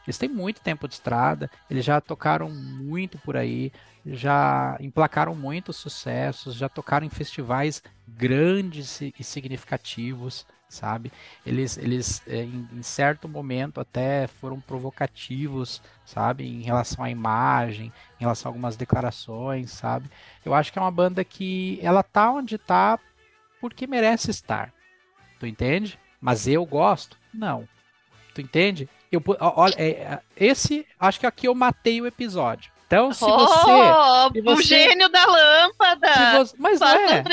[0.07, 3.73] eles têm muito tempo de estrada, eles já tocaram muito por aí,
[4.07, 11.11] já emplacaram muitos sucessos, já tocaram em festivais grandes e significativos sabe?
[11.45, 16.47] Eles, eles é, em, em, certo momento até foram provocativos, sabe?
[16.47, 20.11] Em relação à imagem, em relação a algumas declarações, sabe?
[20.45, 22.99] Eu acho que é uma banda que ela tá onde tá
[23.61, 24.73] porque merece estar.
[25.41, 25.99] Tu entende?
[26.21, 27.17] Mas eu gosto?
[27.33, 27.69] Não.
[28.35, 28.89] Tu entende?
[29.11, 32.71] Eu, olha, é, é, esse, acho que aqui eu matei o episódio.
[32.89, 33.71] Então, se você.
[33.71, 34.59] Oh, se você...
[34.59, 36.39] O gênio da lâmpada!
[36.39, 37.25] Você, mas não é.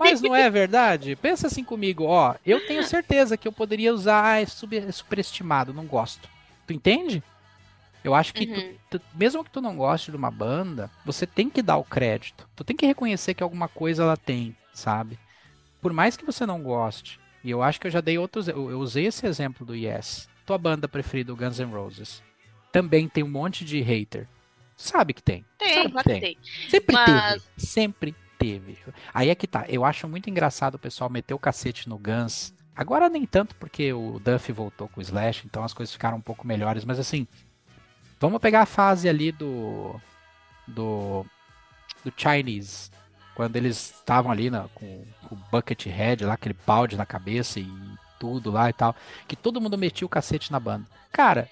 [0.00, 1.14] Mas não é verdade?
[1.16, 2.34] Pensa assim comigo, ó.
[2.46, 4.24] Eu tenho certeza que eu poderia usar.
[4.24, 6.30] Ah, é, super, é superestimado, não gosto.
[6.66, 7.22] Tu entende?
[8.02, 8.74] Eu acho que, uhum.
[8.88, 11.84] tu, tu, mesmo que tu não goste de uma banda, você tem que dar o
[11.84, 12.48] crédito.
[12.56, 15.18] Tu tem que reconhecer que alguma coisa ela tem, sabe?
[15.82, 17.20] Por mais que você não goste.
[17.42, 18.48] E eu acho que eu já dei outros.
[18.48, 20.26] Eu, eu usei esse exemplo do Yes.
[20.46, 22.22] Tua banda preferida, o Guns N' Roses.
[22.72, 24.26] Também tem um monte de hater.
[24.76, 25.44] Sabe que tem.
[25.58, 26.38] Tem, Sabe claro que tem.
[26.68, 27.42] Sempre Mas...
[27.42, 27.44] teve.
[27.56, 28.78] Sempre teve.
[29.12, 29.64] Aí é que tá.
[29.68, 32.52] Eu acho muito engraçado o pessoal meter o cacete no Guns.
[32.74, 36.20] Agora nem tanto porque o Duff voltou com o Slash, então as coisas ficaram um
[36.20, 36.84] pouco melhores.
[36.84, 37.26] Mas assim,
[38.18, 40.00] vamos pegar a fase ali do.
[40.66, 41.24] Do.
[42.04, 42.90] Do Chinese.
[43.34, 47.58] Quando eles estavam ali na, com, com o bucket head lá, aquele balde na cabeça
[47.58, 47.66] e
[48.18, 48.94] tudo lá e tal.
[49.26, 50.86] Que todo mundo metia o cacete na banda.
[51.10, 51.48] Cara,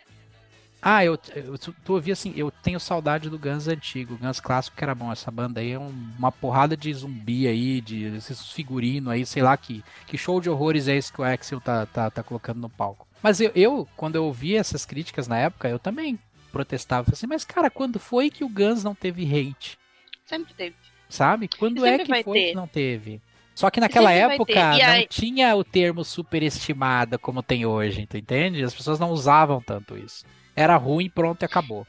[0.84, 4.82] ah, eu, eu tu ouvi assim, eu tenho saudade do Guns antigo, Guns clássico que
[4.82, 5.12] era bom.
[5.12, 9.44] Essa banda aí é um, uma porrada de zumbi aí, de esses figurinos aí, sei
[9.44, 12.60] lá que, que show de horrores é esse que o Axel tá, tá, tá colocando
[12.60, 13.06] no palco.
[13.22, 16.18] Mas eu, eu, quando eu ouvi essas críticas na época, eu também
[16.50, 19.78] protestava assim, mas cara, quando foi que o Guns não teve hate?
[20.26, 20.74] Sempre teve.
[21.08, 21.46] Sabe?
[21.46, 22.48] Quando é que foi ter.
[22.48, 23.22] que não teve?
[23.54, 25.00] Só que naquela Sempre época aí...
[25.00, 28.64] não tinha o termo superestimada como tem hoje, tu entende?
[28.64, 31.86] As pessoas não usavam tanto isso era ruim, pronto e acabou.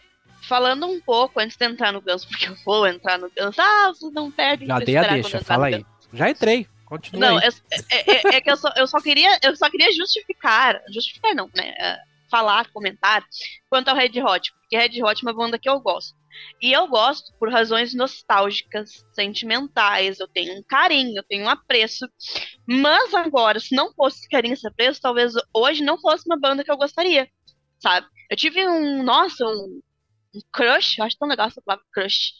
[0.47, 3.57] Falando um pouco antes de entrar no Guns, porque eu vou entrar no Guns.
[3.57, 5.85] Ah, vocês não perdem Já dei a deixa, fala aí.
[6.11, 6.67] Já entrei.
[6.85, 7.49] Continua Não, aí.
[7.71, 11.33] é, é- é- é que eu só, eu só queria, eu só queria justificar, justificar
[11.33, 11.73] não, né?
[11.79, 11.97] é,
[12.29, 13.23] falar, comentar
[13.69, 16.13] quanto ao Red Hot, porque Red Hot é uma banda que eu gosto.
[16.61, 22.07] E eu gosto por razões nostálgicas, sentimentais, eu tenho um carinho, eu tenho um apreço.
[22.67, 26.63] Mas agora, se não fosse esse carinho, esse apreço, talvez hoje não fosse uma banda
[26.63, 27.29] que eu gostaria,
[27.79, 28.07] sabe?
[28.29, 29.81] Eu tive um, nossa, um,
[30.35, 32.33] um crush, eu acho tão legal essa palavra crush.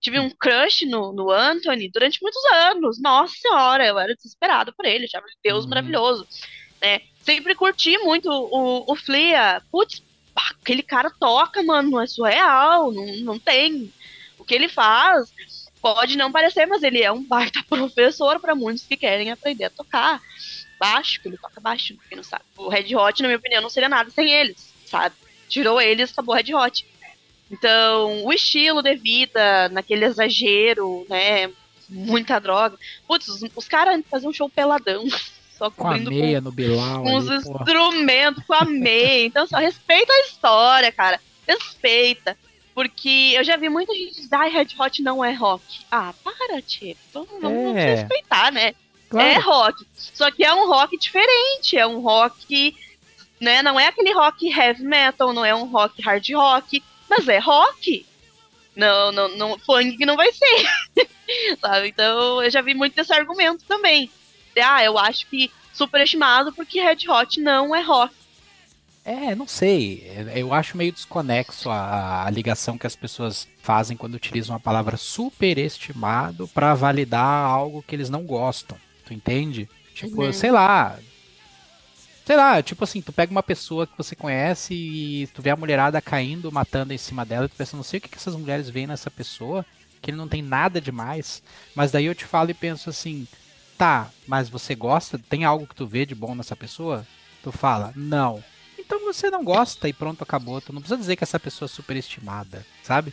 [0.00, 3.00] Tive um crush no, no Anthony durante muitos anos.
[3.00, 5.70] Nossa senhora, eu era desesperada por ele, achava ele Deus Uhum.
[5.70, 6.26] maravilhoso.
[6.80, 7.00] Né?
[7.22, 9.62] Sempre curti muito o, o Flea.
[9.70, 10.02] Putz,
[10.60, 13.92] aquele cara toca, mano, é surreal, não, não tem.
[14.38, 15.30] O que ele faz
[15.82, 19.70] pode não parecer, mas ele é um baita professor para muitos que querem aprender a
[19.70, 20.20] tocar
[20.78, 22.44] baixo, que ele toca baixo, quem não sabe.
[22.56, 25.14] O Red Hot, na minha opinião, não seria nada sem eles, sabe?
[25.50, 26.86] Tirou eles, acabou o Red Hot.
[27.50, 31.50] Então, o estilo de vida, naquele exagero, né?
[31.88, 32.78] Muita droga.
[33.06, 35.04] Putz, os, os caras faziam um show peladão,
[35.58, 37.02] só Com a meia no Bilal.
[37.02, 37.62] com os ali, porra.
[37.64, 39.26] instrumentos, com a meia.
[39.26, 41.20] Então, só respeita a história, cara.
[41.46, 42.38] Respeita.
[42.72, 45.64] Porque eu já vi muita gente dizer, ai, Red Hot não é rock.
[45.90, 46.96] Ah, para, tio.
[47.12, 47.96] Vamos, vamos, vamos É.
[47.96, 48.74] respeitar, né?
[49.10, 49.28] Claro.
[49.28, 49.84] É rock.
[49.96, 51.76] Só que é um rock diferente.
[51.76, 52.76] É um rock.
[53.40, 53.62] Né?
[53.62, 56.82] Não é aquele rock heavy metal, não é um rock hard rock.
[57.08, 58.06] Mas é rock.
[58.76, 61.06] Não, não, não, funk que não vai ser.
[61.60, 61.88] Sabe?
[61.88, 64.10] Então, eu já vi muito desse argumento também.
[64.54, 68.14] De, Ah, eu acho que superestimado porque Red Hot não é rock.
[69.04, 70.06] É, não sei.
[70.34, 74.96] Eu acho meio desconexo a, a ligação que as pessoas fazem quando utilizam a palavra
[74.96, 78.76] superestimado para validar algo que eles não gostam.
[79.06, 79.68] Tu entende?
[79.94, 80.32] Tipo, Uhum.
[80.32, 80.98] sei lá.
[82.30, 85.56] Sei lá, tipo assim, tu pega uma pessoa que você conhece e tu vê a
[85.56, 88.70] mulherada caindo, matando em cima dela, e tu pensa, não sei o que, essas mulheres
[88.70, 89.66] veem nessa pessoa,
[90.00, 91.42] que ele não tem nada demais.
[91.74, 93.26] Mas daí eu te falo e penso assim,
[93.76, 95.18] tá, mas você gosta?
[95.18, 97.04] Tem algo que tu vê de bom nessa pessoa?
[97.42, 98.44] Tu fala, não.
[98.78, 100.60] Então você não gosta e pronto, acabou.
[100.60, 103.12] Tu não precisa dizer que essa pessoa é superestimada, sabe?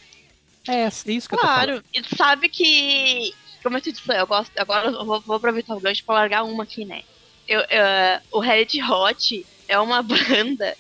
[0.68, 1.66] É, é isso que eu tô falando.
[1.66, 1.84] Claro.
[1.92, 3.34] E tu sabe que.
[3.64, 4.52] Como eu te disse, eu gosto.
[4.60, 7.02] Agora eu vou, vou aproveitar o gancho pra largar uma aqui, né?
[7.48, 7.62] Eu,
[8.32, 10.76] o Red Hot é uma banda.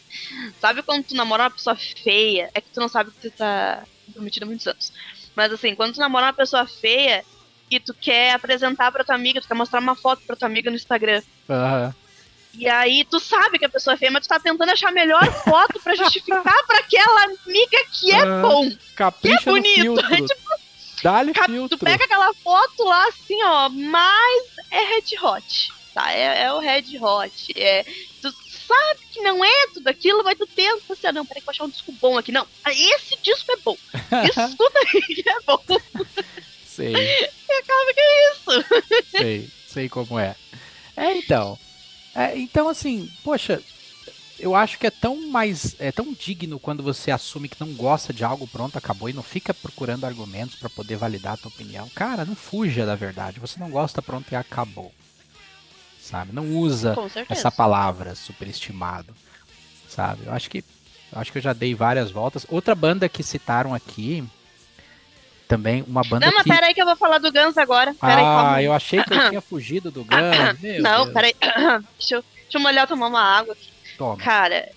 [0.60, 2.50] Sabe quando tu namora uma pessoa feia?
[2.54, 4.92] É que tu não sabe que tu tá comprometido há muitos anos.
[5.36, 7.24] Mas assim, quando tu namora uma pessoa feia
[7.70, 10.70] e tu quer apresentar pra tua amiga, tu quer mostrar uma foto pra tua amiga
[10.70, 11.22] no Instagram.
[11.50, 11.96] Aham.
[12.54, 14.92] E aí tu sabe que a pessoa é feia, mas tu tá tentando achar a
[14.92, 18.72] melhor foto pra justificar pra aquela amiga que é Ah, bom.
[18.96, 19.94] Capricha Que bonito.
[19.94, 20.38] no filtro.
[21.04, 21.78] Dá-lhe filtro.
[21.78, 26.14] Tu pega aquela foto lá assim, ó, mas é Red Hot, tá?
[26.14, 27.54] É, é o Red Hot.
[27.56, 27.84] É,
[28.22, 28.32] tu
[28.68, 31.46] sabe que não é tudo aquilo, mas tu tenta assim, ah, não, peraí que eu
[31.46, 32.32] vou achar um disco bom aqui.
[32.32, 33.76] Não, esse disco é bom.
[34.30, 35.60] Isso tudo aí é bom.
[36.66, 39.06] Sei, Acaba que é isso.
[39.10, 40.36] sei, sei como é.
[40.96, 41.58] É, então.
[42.14, 43.60] É, então, assim, poxa,
[44.38, 45.76] eu acho que é tão mais.
[45.80, 49.24] É tão digno quando você assume que não gosta de algo, pronto, acabou, e não
[49.24, 51.90] fica procurando argumentos pra poder validar a tua opinião.
[51.96, 53.40] Cara, não fuja da verdade.
[53.40, 54.94] Você não gosta, pronto, e acabou.
[56.08, 56.32] Sabe?
[56.34, 56.96] Não usa
[57.30, 59.14] essa palavra, superestimado.
[59.90, 60.22] Sabe?
[60.26, 60.64] Eu acho que
[61.12, 62.46] eu acho que eu já dei várias voltas.
[62.50, 64.24] Outra banda que citaram aqui
[65.48, 67.94] também, uma banda Não, mas que peraí que eu vou falar do Guns agora.
[67.96, 68.66] Calma Ah, aí.
[68.66, 70.60] eu achei que eu tinha fugido do Guns.
[70.62, 71.14] Meu Não, Deus.
[71.14, 71.34] peraí.
[71.98, 73.70] Deixa eu, deixa eu molhar tomar uma água aqui.
[73.98, 74.18] Toma.
[74.18, 74.70] Cara,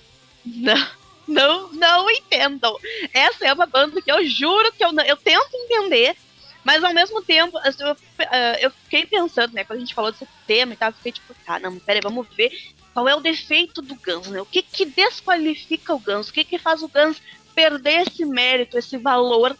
[0.44, 0.86] não,
[1.28, 2.76] não, não entendam.
[3.12, 6.16] Essa é uma banda que eu juro que eu, não- eu tento entender,
[6.64, 10.28] mas ao mesmo tempo, eu, eh, eu fiquei pensando, né, quando a gente falou desse
[10.46, 12.52] tema e tal, eu fiquei tipo, tá, não, peraí, vamos ver
[12.92, 14.40] qual é o defeito do Guns, né?
[14.40, 16.28] O que que desqualifica o Guns?
[16.28, 17.20] O que que faz o Guns
[17.54, 19.56] perder esse mérito, esse valor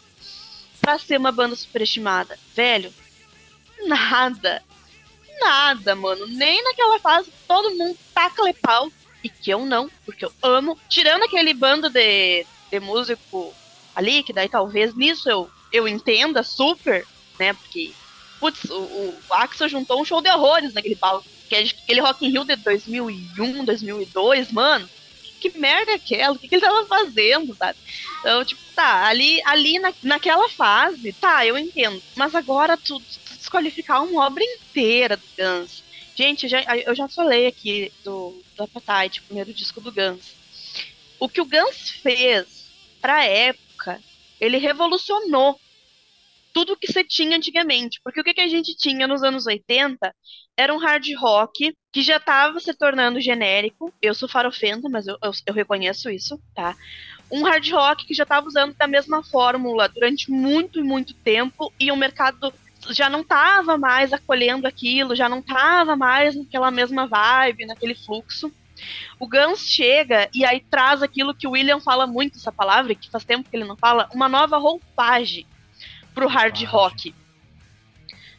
[0.79, 2.37] pra ser uma banda superestimada?
[2.53, 2.93] Velho,
[3.85, 4.61] nada.
[5.39, 6.27] Nada, mano.
[6.27, 8.91] Nem naquela fase todo mundo taca pau
[9.23, 10.77] e que eu não, porque eu amo.
[10.89, 13.53] Tirando aquele bando de, de músico
[13.95, 17.05] ali, que daí talvez nisso eu, eu entenda super,
[17.39, 17.53] né?
[17.53, 17.91] Porque,
[18.39, 21.25] putz, o, o Axel juntou um show de horrores naquele palco.
[21.47, 24.89] Que é aquele Rock in Rio de 2001, 2002, mano.
[25.39, 26.35] Que merda é aquela?
[26.35, 27.77] O que, que ele tava fazendo, sabe?
[28.19, 32.01] Então, tipo, tá, ali, ali na, naquela fase, tá, eu entendo.
[32.15, 35.83] Mas agora tu, tu desqualificar uma obra inteira do Guns.
[36.15, 40.35] Gente, eu já, eu já falei aqui do, do Appetite, primeiro disco do Guns.
[41.19, 42.67] O que o Guns fez
[43.01, 43.99] pra época,
[44.41, 45.59] ele revolucionou
[46.51, 48.01] tudo que você tinha antigamente.
[48.03, 50.13] Porque o que, que a gente tinha nos anos 80
[50.57, 53.93] era um hard rock que já estava se tornando genérico.
[54.01, 56.75] Eu sou farofenta, mas eu, eu, eu reconheço isso, tá?
[57.31, 61.71] Um hard rock que já estava usando da mesma fórmula durante muito e muito tempo
[61.79, 62.53] e um mercado
[62.89, 68.51] já não tava mais acolhendo aquilo, já não tava mais naquela mesma vibe, naquele fluxo.
[69.19, 73.09] O Guns chega e aí traz aquilo que o William fala muito essa palavra, que
[73.09, 75.45] faz tempo que ele não fala, uma nova roupagem
[76.13, 77.13] pro hard rock.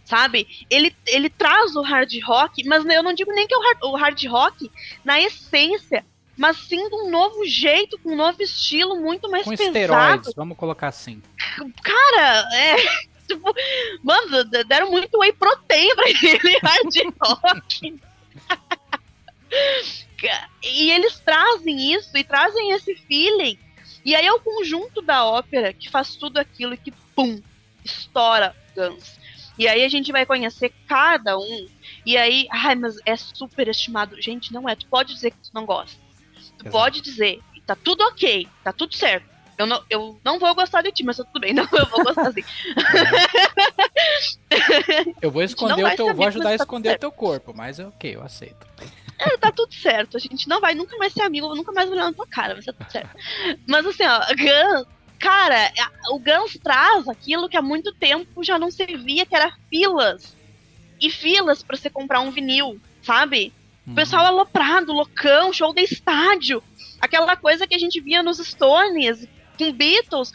[0.04, 0.46] Sabe?
[0.68, 3.78] Ele, ele traz o hard rock, mas eu não digo nem que é o hard,
[3.84, 4.70] o hard rock
[5.04, 6.04] na essência,
[6.36, 9.78] mas sim de um novo jeito, com um novo estilo, muito mais Com pesado.
[9.78, 11.22] esteroides, vamos colocar assim.
[11.82, 12.76] Cara, é.
[13.26, 13.54] Tipo,
[14.02, 18.00] mano, deram muito whey protein pra ele, hard rock.
[20.62, 23.58] e eles trazem isso e trazem esse feeling.
[24.04, 27.40] E aí é o conjunto da ópera que faz tudo aquilo e que, pum,
[27.84, 29.20] estoura Guns.
[29.58, 31.68] E aí a gente vai conhecer cada um.
[32.04, 34.20] E aí, ai, mas é super estimado.
[34.20, 34.74] Gente, não é.
[34.74, 35.96] Tu pode dizer que tu não gosta.
[36.58, 36.70] Tu Exato.
[36.70, 37.40] pode dizer.
[37.66, 38.48] Tá tudo ok.
[38.64, 39.30] Tá tudo certo.
[39.58, 41.52] Eu não, eu não vou gostar de ti, mas tá tudo bem.
[41.54, 42.42] Não, eu vou gostar assim.
[45.20, 46.98] Eu vou esconder o teu, saber, vou ajudar a tá esconder certo.
[46.98, 48.66] o teu corpo, mas ok, eu aceito.
[49.24, 50.16] É, tá tudo certo.
[50.16, 52.54] A gente não vai nunca mais ser amigo, eu nunca mais olhar na tua cara,
[52.54, 53.10] mas tá tudo certo.
[53.66, 54.86] Mas assim, ó, Guns,
[55.18, 59.34] cara, a- o Guns traz aquilo que há muito tempo já não se via, que
[59.34, 60.36] era filas.
[61.00, 63.52] E filas pra você comprar um vinil, sabe?
[63.86, 63.92] Uhum.
[63.92, 66.62] O pessoal aloprado, loucão, show de estádio.
[67.00, 69.26] Aquela coisa que a gente via nos Stones,
[69.58, 70.32] com Beatles.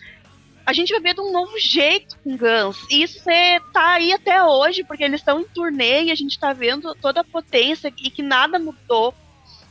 [0.68, 2.78] A gente vai ver de um novo jeito com Guns.
[2.90, 6.38] E isso é, tá aí até hoje, porque eles estão em turnê e a gente
[6.38, 9.14] tá vendo toda a potência e que nada mudou,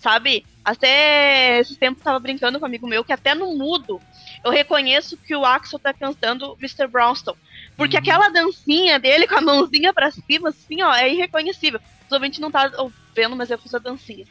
[0.01, 0.47] sabe?
[0.65, 4.01] Até esse tempo eu tava brincando com um amigo meu que até no mudo
[4.43, 6.87] eu reconheço que o Axel tá cantando Mr.
[6.87, 7.37] Brownstone.
[7.77, 8.01] Porque Uhum.
[8.01, 11.79] aquela dancinha dele com a mãozinha pra cima, assim, ó, é irreconhecível.
[12.09, 12.73] Provavelmente não tá
[13.15, 14.25] vendo, mas eu fiz a dancinha.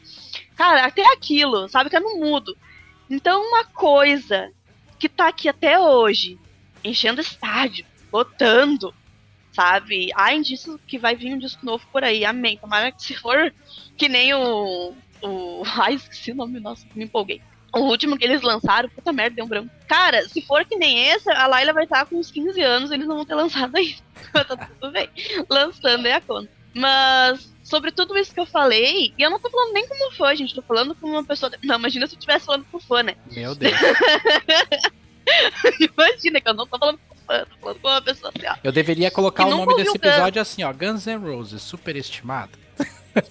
[0.56, 1.90] Cara, até aquilo, sabe?
[1.90, 2.56] Que é no mudo.
[3.08, 4.50] Então, uma coisa
[4.98, 6.36] que tá aqui até hoje,
[6.86, 8.94] enchendo estádio, botando,
[9.52, 10.10] sabe?
[10.14, 12.58] Há indícios que vai vir um disco novo por aí, amém.
[12.58, 13.52] Tomara que se for
[13.96, 14.94] que nem o.
[15.22, 15.62] o...
[15.80, 17.40] Ai, esqueci o nome, nossa, me empolguei.
[17.74, 19.70] O último que eles lançaram, puta merda, deu um branco.
[19.86, 23.06] Cara, se for que nem esse, a Laila vai estar com uns 15 anos, eles
[23.06, 23.98] não vão ter lançado ainda.
[24.32, 25.08] tá tudo bem.
[25.48, 26.50] Lançando é a conta.
[26.74, 30.34] Mas, sobre tudo isso que eu falei, e eu não tô falando nem como fã,
[30.34, 31.50] gente, tô falando como uma pessoa.
[31.62, 33.16] Não, imagina se eu estivesse falando com fã, né?
[33.30, 33.74] Meu Deus.
[35.80, 38.54] Imagina que eu não tô falando com fã, tô falando com uma pessoa assim, ó.
[38.62, 40.72] Eu deveria colocar o nome desse episódio assim, ó.
[40.72, 42.58] Guns N' Roses, superestimado.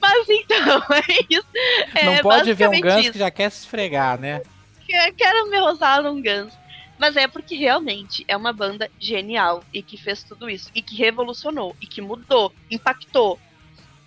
[0.00, 1.46] Mas então, é isso.
[1.94, 3.12] É Não pode ver um Guns isso.
[3.12, 4.42] que já quer se esfregar, né?
[4.86, 6.52] que- quero me rosar num Guns.
[6.98, 10.70] Mas é porque realmente é uma banda genial e que fez tudo isso.
[10.74, 13.38] E que revolucionou, e que mudou, impactou.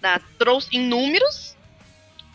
[0.02, 0.20] Né?
[0.38, 1.57] Trouxe em números,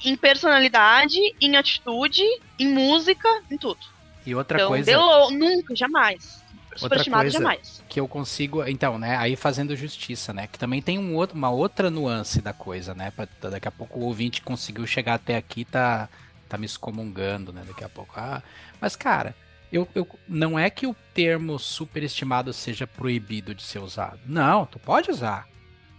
[0.05, 2.23] em personalidade, em atitude,
[2.59, 3.81] em música, em tudo.
[4.25, 6.43] E outra então, coisa Delo, nunca, jamais.
[6.75, 7.83] Superestimado jamais.
[7.89, 11.51] que eu consigo, então, né, aí fazendo justiça, né, que também tem um outro, uma
[11.51, 15.67] outra nuance da coisa, né, pra, daqui a pouco o ouvinte conseguiu chegar até aqui,
[15.67, 16.09] tá,
[16.49, 18.15] tá me excomungando, né, daqui a pouco.
[18.17, 18.43] Ah,
[18.81, 19.35] mas cara,
[19.71, 24.21] eu, eu, não é que o termo superestimado seja proibido de ser usado.
[24.27, 25.47] Não, tu pode usar.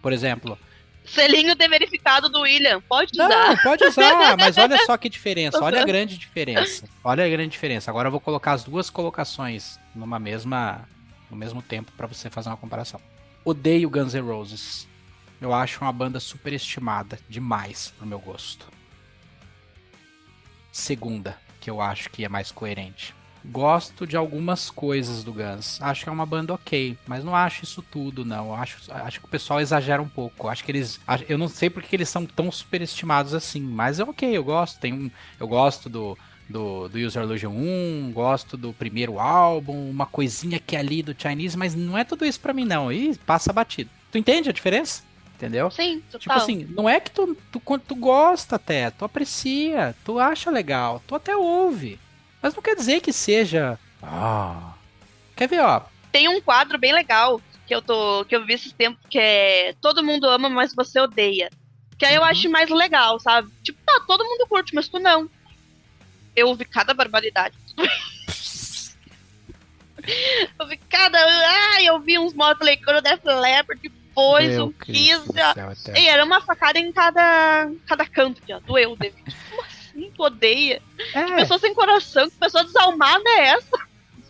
[0.01, 0.57] Por exemplo,
[1.05, 3.27] Selinho de verificado do William, pode usar.
[3.27, 6.87] não, pode usar, mas olha só que diferença, olha a grande diferença.
[7.03, 7.91] Olha a grande diferença.
[7.91, 10.87] Agora eu vou colocar as duas colocações numa mesma
[11.29, 13.01] no mesmo tempo pra você fazer uma comparação.
[13.43, 14.87] Odeio Guns N' Roses.
[15.41, 18.67] Eu acho uma banda superestimada demais pro meu gosto.
[20.71, 23.13] Segunda, que eu acho que é mais coerente.
[23.45, 25.81] Gosto de algumas coisas do Guns.
[25.81, 28.55] Acho que é uma banda ok, mas não acho isso tudo, não.
[28.55, 30.47] Acho, acho que o pessoal exagera um pouco.
[30.47, 30.99] Acho que eles.
[31.27, 34.79] Eu não sei porque que eles são tão superestimados assim, mas é ok, eu gosto.
[34.79, 36.17] Tem um, eu gosto do,
[36.49, 41.15] do, do User Illusion 1, gosto do primeiro álbum, uma coisinha que é ali do
[41.17, 42.91] Chinese, mas não é tudo isso pra mim, não.
[42.91, 43.89] E passa batido.
[44.11, 45.03] Tu entende a diferença?
[45.35, 45.69] Entendeu?
[45.69, 46.19] Sim, total.
[46.19, 51.01] Tipo assim, não é que tu, tu, tu gosta até, tu aprecia, tu acha legal,
[51.05, 51.99] tu até ouve.
[52.43, 53.79] Mas não quer dizer que seja.
[54.01, 54.73] Ah.
[55.35, 55.81] Quer ver, ó?
[56.11, 59.73] Tem um quadro bem legal que eu tô que eu vi esses tempos que é
[59.81, 61.49] Todo mundo ama, mas você odeia.
[61.97, 62.27] Que aí eu Uhum.
[62.27, 63.49] acho mais legal, sabe?
[63.63, 65.29] Tipo, tá, todo mundo curte, mas tu não.
[66.35, 67.55] Eu ouvi cada barbaridade.
[70.59, 71.17] eu vi cada.
[71.73, 75.33] Ai, eu vi uns Motley Crue, Def Leppard, depois Meu Cristo Kiss.
[75.83, 75.95] céu.
[75.95, 78.59] E era uma facada em cada, cada canto ó.
[78.59, 79.23] Doeu, David.
[79.49, 79.63] Como
[80.23, 80.81] odeia?
[81.11, 83.77] Que É, pessoa sem coração, que pessoa desalmada é essa?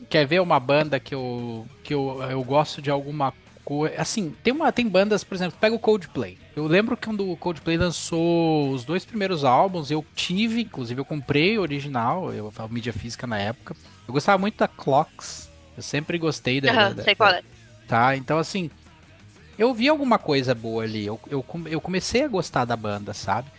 [0.10, 3.34] quer ver uma banda que eu que eu, eu gosto de alguma
[3.66, 6.38] coisa, assim, tem uma tem bandas, por exemplo, pega o Coldplay.
[6.56, 11.06] Eu lembro que quando o Coldplay lançou os dois primeiros álbuns, eu tive, inclusive eu
[11.06, 13.76] comprei o original, eu a mídia física na época.
[14.08, 15.50] Eu gostava muito da Clocks.
[15.76, 16.72] Eu sempre gostei da.
[16.72, 17.44] Aham, da- sei qual da- é.
[17.88, 18.70] Tá, então assim.
[19.58, 21.06] Eu vi alguma coisa boa ali.
[21.06, 23.50] Eu, eu, eu comecei a gostar da banda, sabe?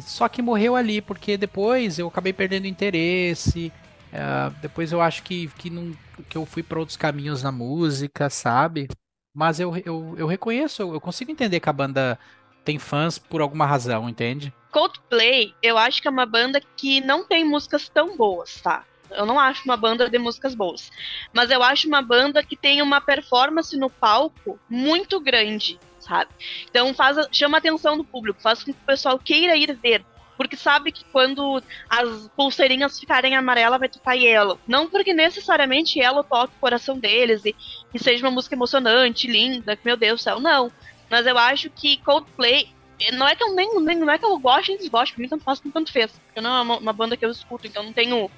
[0.00, 3.72] Só que morreu ali, porque depois eu acabei perdendo interesse.
[4.12, 5.92] ah, depois eu acho que, que, não,
[6.28, 8.88] que eu fui para outros caminhos na música, sabe?
[9.34, 12.18] Mas eu, eu, eu reconheço, eu consigo entender que a banda
[12.64, 14.52] tem fãs por alguma razão, entende?
[14.70, 18.84] Coldplay, eu acho que é uma banda que não tem músicas tão boas, tá?
[19.10, 20.90] Eu não acho uma banda de músicas boas.
[21.32, 25.78] Mas eu acho uma banda que tem uma performance no palco muito grande,
[26.08, 26.30] sabe?
[26.68, 30.06] Então faz, chama a atenção do público, faz com que o pessoal queira ir ver.
[30.36, 34.60] Porque sabe que quando as pulseirinhas ficarem amarelas, vai tocar Yellow.
[34.66, 37.56] Não porque necessariamente Yellow toque o coração deles e,
[37.92, 40.72] e seja uma música emocionante, linda, que meu Deus do céu, não.
[41.10, 42.64] Mas eu acho que Coldplay
[43.12, 45.28] não é que eu nem, nem- não é que eu gosto nem desgosto, pra mim
[45.28, 46.12] tanto faz como tanto fez.
[46.26, 48.30] Porque não é uma, uma banda que eu escuto, então não tenho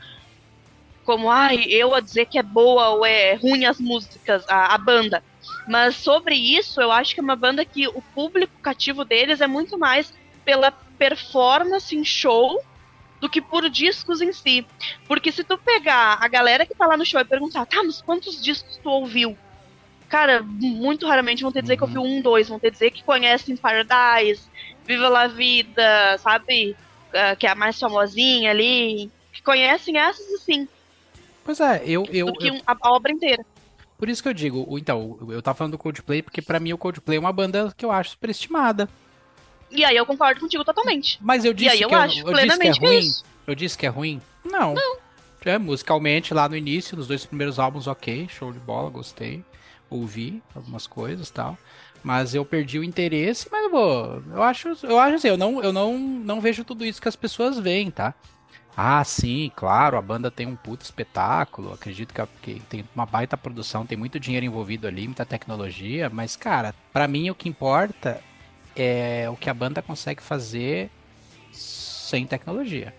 [1.02, 4.78] como, ai, eu a dizer que é boa ou é ruim as músicas, a, a
[4.78, 5.22] banda.
[5.66, 9.46] Mas sobre isso, eu acho que é uma banda que o público cativo deles é
[9.46, 10.11] muito mais
[10.44, 12.50] pela performance em show
[13.20, 14.68] do que por discos em si.
[15.06, 18.02] Porque se tu pegar a galera que tá lá no show e perguntar, tá, mas
[18.02, 19.38] quantos discos tu ouviu?
[20.08, 21.88] Cara, muito raramente vão ter dizer que Uhum.
[21.88, 24.50] ouviu um, dois, vão ter dizer que conhecem Paradise,
[24.86, 26.78] Viva la Vida, sabe?
[27.14, 29.12] Ah, que é a mais famosinha ali.
[29.32, 30.66] Que conhecem essas assim,
[31.44, 33.44] Pois é, eu, eu, do que eu- a, a obra inteira.
[34.01, 36.78] Por isso que eu digo, então, eu tava falando do Coldplay, porque pra mim o
[36.78, 38.88] Coldplay é uma banda que eu acho superestimada.
[39.70, 41.18] E aí eu concordo contigo totalmente.
[41.20, 43.11] Mas eu disse eu que acho eu, disse que é plenamente que é ruim.
[43.46, 44.22] Eu disse que é ruim?
[44.42, 44.74] Não.
[45.44, 49.44] É, musicalmente, lá no início, nos dois primeiros álbuns, ok, show de bola, gostei.
[49.90, 51.59] Ouvi algumas coisas e tal.
[52.03, 54.22] Mas eu perdi o interesse, mas eu vou.
[54.32, 57.16] Eu acho, eu acho assim, eu não, eu não, não vejo tudo isso que as
[57.16, 58.14] pessoas veem, tá?
[58.76, 61.72] Ah, sim, claro, a banda tem um puto espetáculo.
[61.72, 66.36] Acredito que, que tem uma baita produção, tem muito dinheiro envolvido ali, muita tecnologia, mas,
[66.36, 68.22] cara, pra mim o que importa
[68.74, 70.88] é o que a banda consegue fazer
[71.52, 72.94] sem tecnologia.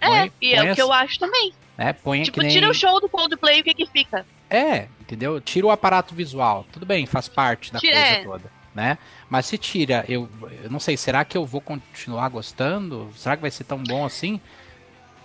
[0.00, 1.52] É, Põe- e é põe o que eu acho também.
[1.78, 1.92] né?
[1.92, 2.50] Põe Tipo, nem...
[2.50, 4.26] tira o show do Coldplay, o que que fica?
[4.50, 5.40] É, entendeu?
[5.40, 6.66] Tira o aparato visual.
[6.70, 8.22] Tudo bem, faz parte da Tira- coisa é.
[8.24, 8.98] toda, né?
[9.30, 10.28] Mas se tira, eu,
[10.62, 13.10] eu não sei, será que eu vou continuar gostando?
[13.16, 14.38] Será que vai ser tão bom assim?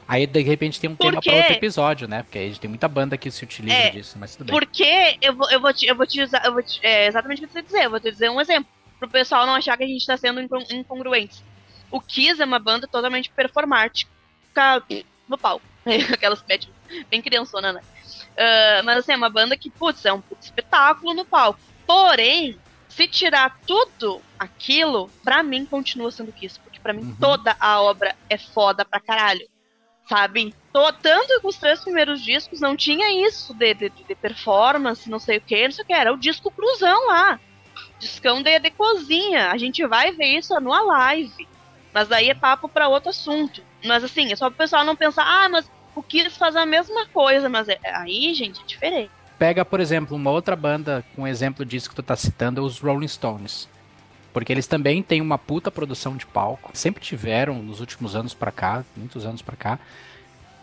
[0.09, 2.23] Aí de repente tem um tema para outro episódio, né?
[2.23, 4.59] Porque aí tem muita banda que se utiliza É, disso, mas tudo bem.
[4.59, 7.43] Porque eu vou, eu vou te, eu vou te usar, eu vou te- é exatamente
[7.43, 9.83] o que você dizer, eu vou te dizer um exemplo, pro pessoal não achar que
[9.83, 11.43] a gente tá sendo incon- incongruente.
[11.91, 14.09] O Kiss é uma banda totalmente performática
[15.27, 15.65] no palco.
[16.13, 16.69] Aquelas que metem
[17.09, 17.81] bem criançona, né?
[18.37, 21.59] Ah, mas assim, é uma banda que, putz, é um espetáculo no palco.
[21.85, 22.57] Porém,
[22.87, 26.59] se tirar tudo aquilo, pra mim continua sendo Kiss.
[26.59, 27.15] Porque pra mim Uhum.
[27.19, 29.47] toda a obra é foda pra caralho.
[30.09, 30.55] Sabe?
[30.73, 35.19] Tô- tanto que os três primeiros discos não tinha isso de, de, de performance, não
[35.19, 35.93] sei o que, não sei o que.
[35.93, 37.39] Era o disco cruzão lá.
[37.99, 39.51] Discão de, de cozinha.
[39.51, 41.47] A gente vai ver isso no live.
[41.93, 43.61] Mas daí é papo pra outro assunto.
[43.85, 47.05] Mas assim, é só pro pessoal não pensar, ah, mas o Kiss faz a mesma
[47.07, 47.47] coisa.
[47.47, 49.11] Mas é- aí, gente, é diferente.
[49.37, 52.79] Pega, por exemplo, uma outra banda com exemplo disso que tu tá citando, é os
[52.79, 53.69] Rolling Stones.
[54.33, 56.71] Porque eles também têm uma puta produção de palco.
[56.73, 59.79] Sempre tiveram nos últimos anos pra cá, muitos anos pra cá.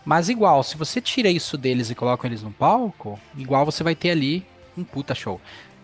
[0.05, 3.93] Mas igual, se você tira isso deles e coloca eles no palco, igual você vai
[3.93, 4.45] ter ali
[4.77, 5.41] um puta show.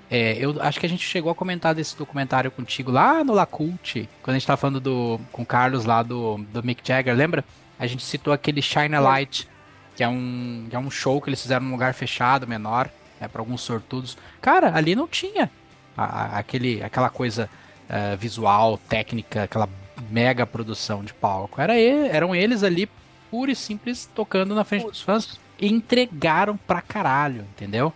[0.10, 4.08] É, eu acho que a gente chegou a comentar desse documentário contigo lá no Lacult,
[4.22, 7.44] quando a gente tava falando do, com o Carlos lá do, do Mick Jagger, lembra?
[7.80, 9.48] A gente citou aquele Shine a Light,
[9.96, 13.28] que é um, que é um show que eles fizeram num lugar fechado, menor, né,
[13.28, 14.18] para alguns sortudos.
[14.40, 15.50] Cara, ali não tinha
[15.98, 17.50] a- a- aquele, aquela coisa
[17.96, 19.70] eh, visual, técnica, aquela
[20.10, 21.62] mega produção de palco.
[21.62, 22.90] Era ele- eram eles ali,
[23.30, 25.40] pura e simples, tocando na frente dos fãs.
[25.60, 27.94] E entregaram pra caralho, entendeu?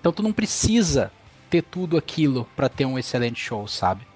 [0.00, 1.12] Então tu não precisa
[1.50, 4.06] ter tudo aquilo pra ter um excelente show, sabe?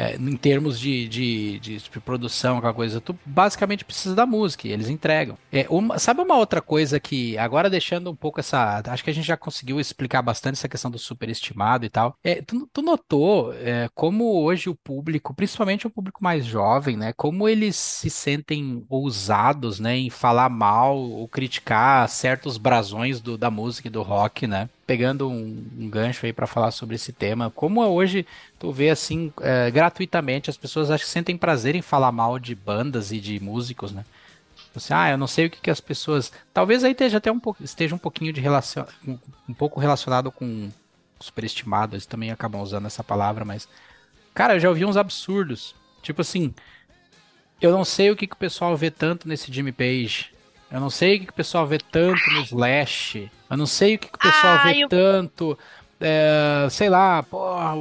[0.00, 4.68] É, em termos de, de, de, de produção, aquela coisa, tu basicamente precisa da música,
[4.68, 5.36] eles entregam.
[5.50, 8.80] É, uma- sabe uma outra coisa que, agora deixando um pouco essa.
[8.86, 12.14] Acho que a gente já conseguiu explicar bastante essa questão do superestimado e tal.
[12.22, 17.12] É, tu, tu notou é, como hoje o público, principalmente o público mais jovem, né,
[17.14, 23.50] como eles se sentem ousados, né, em falar mal ou criticar certos brasões do, da
[23.50, 24.68] música e do rock, né?
[24.88, 28.26] Pegando um, um gancho aí pra falar sobre esse tema, como hoje
[28.58, 32.54] tu vê assim, é, gratuitamente, as pessoas acho que sentem prazer em falar mal de
[32.54, 34.02] bandas e de músicos, né?
[34.72, 36.32] Você, ah, eu não sei o que, que as pessoas.
[36.54, 38.86] Talvez aí esteja até um pouco, esteja um pouquinho de relacion...
[39.06, 40.70] um, um pouco relacionado com
[41.20, 43.68] superestimado, eles também acabam usando essa palavra, mas.
[44.32, 45.74] Cara, eu já ouvi uns absurdos.
[46.02, 46.54] Tipo assim,
[47.60, 50.32] eu não sei o que, que o pessoal vê tanto nesse Jimmy Page.
[50.70, 53.30] Eu não sei o que o pessoal vê tanto no Slash.
[53.50, 54.88] Eu não sei o que o pessoal ah, vê eu...
[54.88, 55.58] tanto.
[56.00, 57.74] É, sei lá, porra,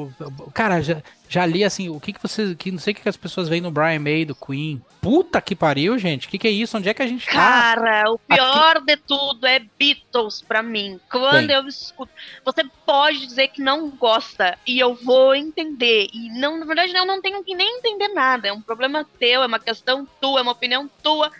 [0.51, 3.09] cara, já, já li assim, o que que vocês, que não sei o que, que
[3.09, 4.81] as pessoas veem no Brian May do Queen.
[5.01, 6.25] Puta que pariu, gente.
[6.25, 6.75] O que que é isso?
[6.75, 7.33] Onde é que a gente tá?
[7.33, 8.85] Cara, o pior Aqui...
[8.87, 10.99] de tudo é Beatles para mim.
[11.11, 11.55] Quando Bem.
[11.55, 12.11] eu escuto,
[12.43, 16.07] você pode dizer que não gosta e eu vou entender.
[16.11, 18.47] E não, na verdade, eu não tenho que nem entender nada.
[18.47, 21.31] É um problema teu, é uma questão tua, é uma opinião tua.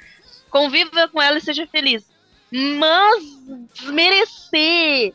[0.50, 2.06] Conviva com ela e seja feliz.
[2.52, 3.24] Mas
[3.74, 5.14] desmerecer.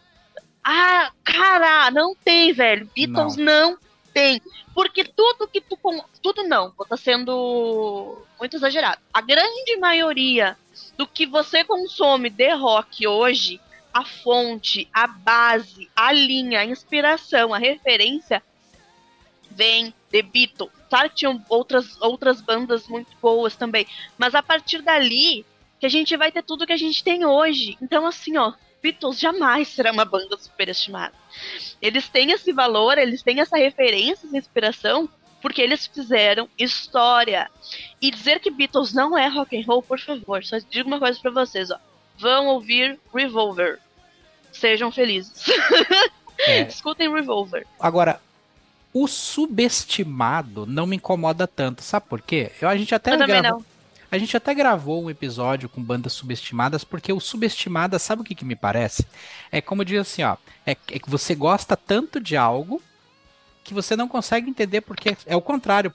[0.64, 2.89] Ah, cara, não tem, velho.
[2.95, 3.78] Beatles não, não
[4.12, 4.41] tem.
[4.74, 5.78] Porque tudo que tu.
[6.22, 9.01] Tudo não, vou tá sendo muito exagerado.
[9.12, 10.57] A grande maioria
[10.97, 13.61] do que você consome de rock hoje,
[13.93, 18.43] a fonte, a base, a linha, a inspiração, a referência,
[19.51, 20.70] vem de Beatles.
[20.93, 23.86] Claro que tinham outras, outras bandas muito boas também.
[24.18, 25.43] Mas a partir dali
[25.80, 27.78] que a gente vai ter tudo que a gente tem hoje.
[27.80, 31.14] Então, assim, ó, Beatles jamais será uma banda superestimada.
[31.80, 35.09] Eles têm esse valor, eles têm essa referência, essa inspiração,
[35.40, 37.51] porque eles fizeram história.
[37.99, 41.18] E dizer que Beatles não é rock and roll, por favor, só digo uma coisa
[41.18, 41.78] para vocês, ó.
[42.18, 43.80] Vão ouvir Revolver.
[44.53, 45.47] Sejam felizes.
[46.38, 46.61] É.
[46.68, 47.66] Escutem Revolver.
[47.80, 48.20] Agora,
[48.93, 52.53] o subestimado não me incomoda tanto, sabe por quê?
[52.61, 53.64] Eu, a gente até Eu gravou,
[54.11, 58.34] a gente até gravou um episódio com bandas subestimadas, porque o subestimada, sabe o que,
[58.34, 59.07] que me parece?
[59.51, 60.36] É como diz assim, ó,
[60.66, 62.82] é, é que você gosta tanto de algo
[63.64, 65.93] que você não consegue entender porque é o contrário.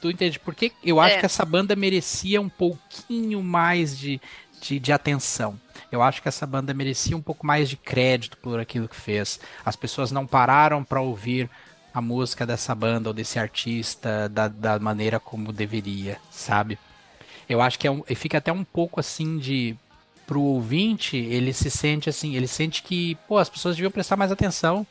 [0.00, 0.38] Tu entende?
[0.38, 1.20] Porque eu acho é.
[1.20, 4.20] que essa banda merecia um pouquinho mais de,
[4.60, 5.58] de, de, atenção.
[5.90, 9.40] Eu acho que essa banda merecia um pouco mais de crédito por aquilo que fez.
[9.64, 11.48] As pessoas não pararam para ouvir
[11.94, 16.76] a música dessa banda ou desse artista da, da maneira como deveria, sabe?
[17.48, 19.76] Eu acho que é um, fica até um pouco assim de
[20.26, 24.32] pro ouvinte, ele se sente assim, ele sente que, pô, as pessoas deviam prestar mais
[24.32, 24.84] atenção.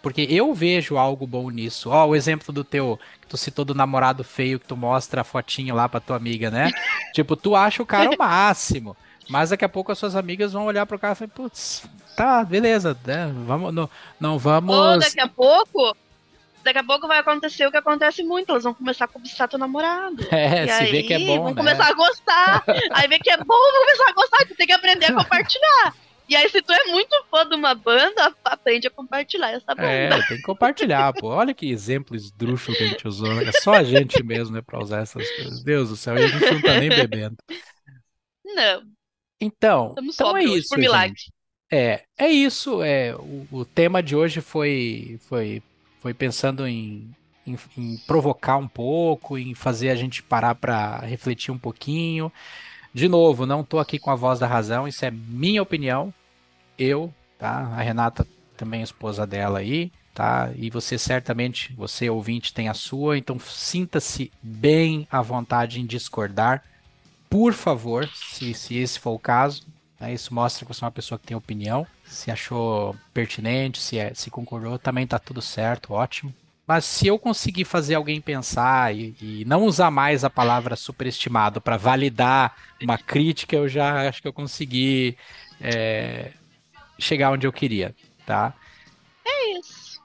[0.00, 1.90] Porque eu vejo algo bom nisso.
[1.90, 5.24] Ó, o exemplo do teu, que tu citou do namorado feio, que tu mostra a
[5.24, 6.72] fotinha lá pra tua amiga, né?
[7.14, 8.96] tipo, tu acha o cara o máximo.
[9.28, 11.84] Mas daqui a pouco as suas amigas vão olhar pro cara e falar, putz,
[12.16, 13.32] tá, beleza, né?
[13.46, 14.74] Vamos, não, não vamos.
[14.74, 15.96] Ou daqui a pouco
[16.62, 19.58] daqui a pouco vai acontecer o que acontece muito, elas vão começar a cobiçar teu
[19.58, 20.26] namorado.
[20.32, 21.56] É, e se aí, vê que é bom, vão né?
[21.56, 22.64] começar a gostar.
[22.92, 25.94] aí vê que é bom, vão começar a gostar, tu tem que aprender a compartilhar.
[26.28, 29.86] E aí, se tu é muito fã de uma banda, aprende a compartilhar essa banda.
[29.86, 31.28] É, tem que compartilhar, pô.
[31.28, 33.32] Olha que exemplo esdrúxulo que a gente usou.
[33.42, 35.62] É só a gente mesmo, né, pra usar essas coisas.
[35.62, 37.36] Deus do céu, a gente não tá nem bebendo.
[38.44, 38.82] Não.
[39.40, 41.18] Então, Estamos então é isso, por milagre.
[41.18, 41.32] Gente.
[41.70, 42.82] É, é isso.
[42.82, 45.62] É, o, o tema de hoje foi, foi
[46.02, 47.08] foi pensando em,
[47.46, 52.30] em, em provocar um pouco, em fazer a gente parar para refletir um pouquinho.
[52.92, 56.12] De novo, não estou aqui com a voz da razão, isso é minha opinião.
[56.76, 57.72] Eu, tá?
[57.76, 58.26] A Renata
[58.56, 60.50] também é esposa dela aí, tá?
[60.56, 66.64] E você certamente, você ouvinte, tem a sua, então sinta-se bem à vontade em discordar.
[67.30, 69.64] Por favor, se, se esse for o caso,
[70.02, 70.12] né?
[70.12, 74.12] isso mostra que você é uma pessoa que tem opinião se achou pertinente, se, é,
[74.14, 76.32] se concordou, também tá tudo certo, ótimo.
[76.66, 81.60] Mas se eu conseguir fazer alguém pensar e, e não usar mais a palavra superestimado
[81.60, 85.16] para validar uma crítica, eu já acho que eu consegui
[85.60, 86.30] é,
[86.98, 87.94] chegar onde eu queria,
[88.24, 88.54] tá?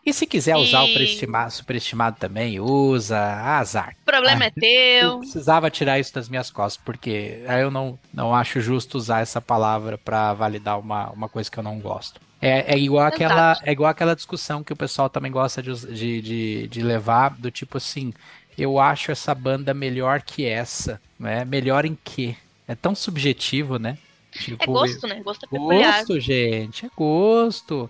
[0.07, 0.09] É.
[0.09, 0.93] E se quiser usar e...
[0.93, 3.95] o superestimado também, usa, azar.
[4.01, 5.09] O problema ah, é teu.
[5.09, 9.41] Eu precisava tirar isso das minhas costas, porque eu não, não acho justo usar essa
[9.41, 12.21] palavra para validar uma, uma coisa que eu não gosto.
[12.41, 16.21] É, é, igual aquela, é igual aquela discussão que o pessoal também gosta de, de,
[16.21, 18.13] de, de levar, do tipo assim,
[18.57, 21.43] eu acho essa banda melhor que essa, né?
[21.43, 22.35] Melhor em quê?
[22.67, 23.97] É tão subjetivo, né?
[24.31, 25.21] Tipo, é gosto, né?
[25.23, 25.97] Gosto é peculiar.
[25.99, 27.89] Gosto, gente, é gosto.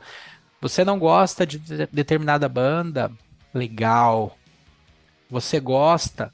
[0.62, 1.60] Você não gosta de
[1.92, 3.12] determinada banda?
[3.54, 4.38] Legal.
[5.30, 6.34] Você gosta?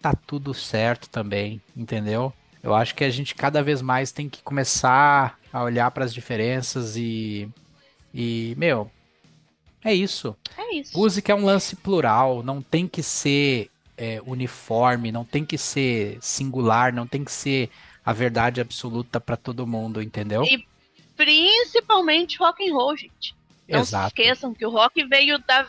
[0.00, 2.32] Tá tudo certo também, entendeu?
[2.62, 6.12] Eu acho que a gente cada vez mais tem que começar a olhar para as
[6.12, 7.48] diferenças e
[8.12, 8.90] e meu,
[9.84, 10.36] é isso.
[10.56, 10.96] É isso.
[10.96, 16.18] Música é um lance plural, não tem que ser é, uniforme, não tem que ser
[16.20, 17.70] singular, não tem que ser
[18.04, 20.42] a verdade absoluta para todo mundo, entendeu?
[20.44, 20.66] E
[21.16, 23.34] principalmente rock and roll, gente.
[23.70, 24.14] Não Exato.
[24.14, 25.66] se esqueçam que o rock veio da,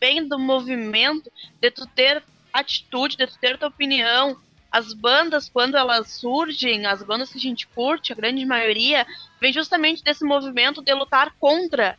[0.00, 1.30] vem do movimento
[1.60, 2.22] de tu ter
[2.52, 4.36] atitude, de tu ter tua opinião.
[4.72, 9.06] As bandas, quando elas surgem, as bandas que a gente curte, a grande maioria,
[9.40, 11.98] vem justamente desse movimento de lutar contra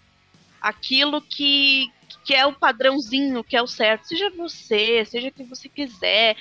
[0.60, 1.91] aquilo que,
[2.26, 4.08] que é o padrãozinho, que é o certo.
[4.08, 6.36] Seja você, seja o que você quiser.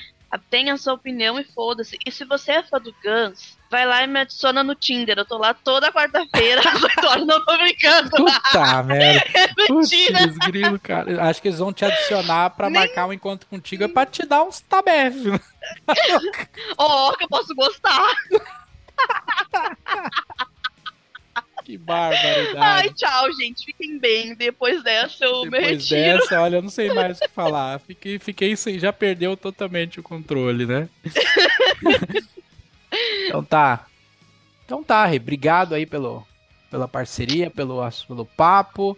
[0.51, 1.97] Tenha a sua opinião e foda-se.
[2.05, 5.19] E se você é fã do Guns, vai lá e me adiciona no Tinder.
[5.19, 6.63] Eu tô lá toda quarta-feira.
[7.27, 8.09] não tô brincando.
[8.11, 9.25] Puta merda.
[9.35, 10.19] É mentira.
[10.29, 11.25] Putz, grilo, cara.
[11.25, 12.81] Acho que eles vão te adicionar pra Nem...
[12.81, 15.17] marcar um encontro contigo é pra te dar uns tabef.
[16.79, 18.15] Ó, oh, que eu posso gostar.
[21.65, 22.59] Que barbaridade.
[22.59, 23.65] Ai, tchau, gente.
[23.65, 24.37] Fiquem bem.
[24.37, 26.19] Depois dessa eu Depois me retiro.
[26.19, 27.81] dessa, olha, eu não sei mais o que falar.
[27.81, 28.79] Fiquei, fiquei sem.
[28.79, 30.89] Já perdeu totalmente o controle, né?
[33.27, 33.87] Então tá.
[34.65, 35.17] Então tá, Rê.
[35.17, 36.27] Obrigado aí pelo,
[36.71, 38.97] pela parceria, pelo, pelo papo.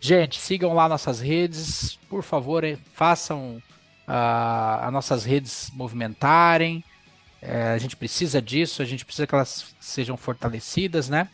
[0.00, 1.98] Gente, sigam lá nossas redes.
[2.08, 3.62] Por favor, façam
[4.08, 6.84] uh, as nossas redes movimentarem.
[7.40, 11.28] É, a gente precisa disso, a gente precisa que elas sejam fortalecidas, né?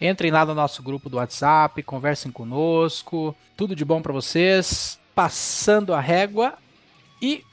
[0.00, 3.34] Entrem lá no nosso grupo do WhatsApp, conversem conosco.
[3.56, 4.98] Tudo de bom para vocês.
[5.14, 6.58] Passando a régua
[7.22, 7.44] e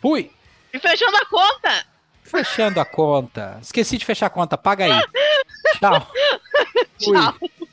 [0.00, 0.30] fui.
[0.72, 1.87] E fechando a conta.
[2.28, 3.58] Fechando a conta.
[3.62, 4.56] Esqueci de fechar a conta.
[4.58, 5.00] Paga aí.
[5.78, 6.06] Tchau.
[6.98, 7.34] Tchau.
[7.38, 7.67] Fui.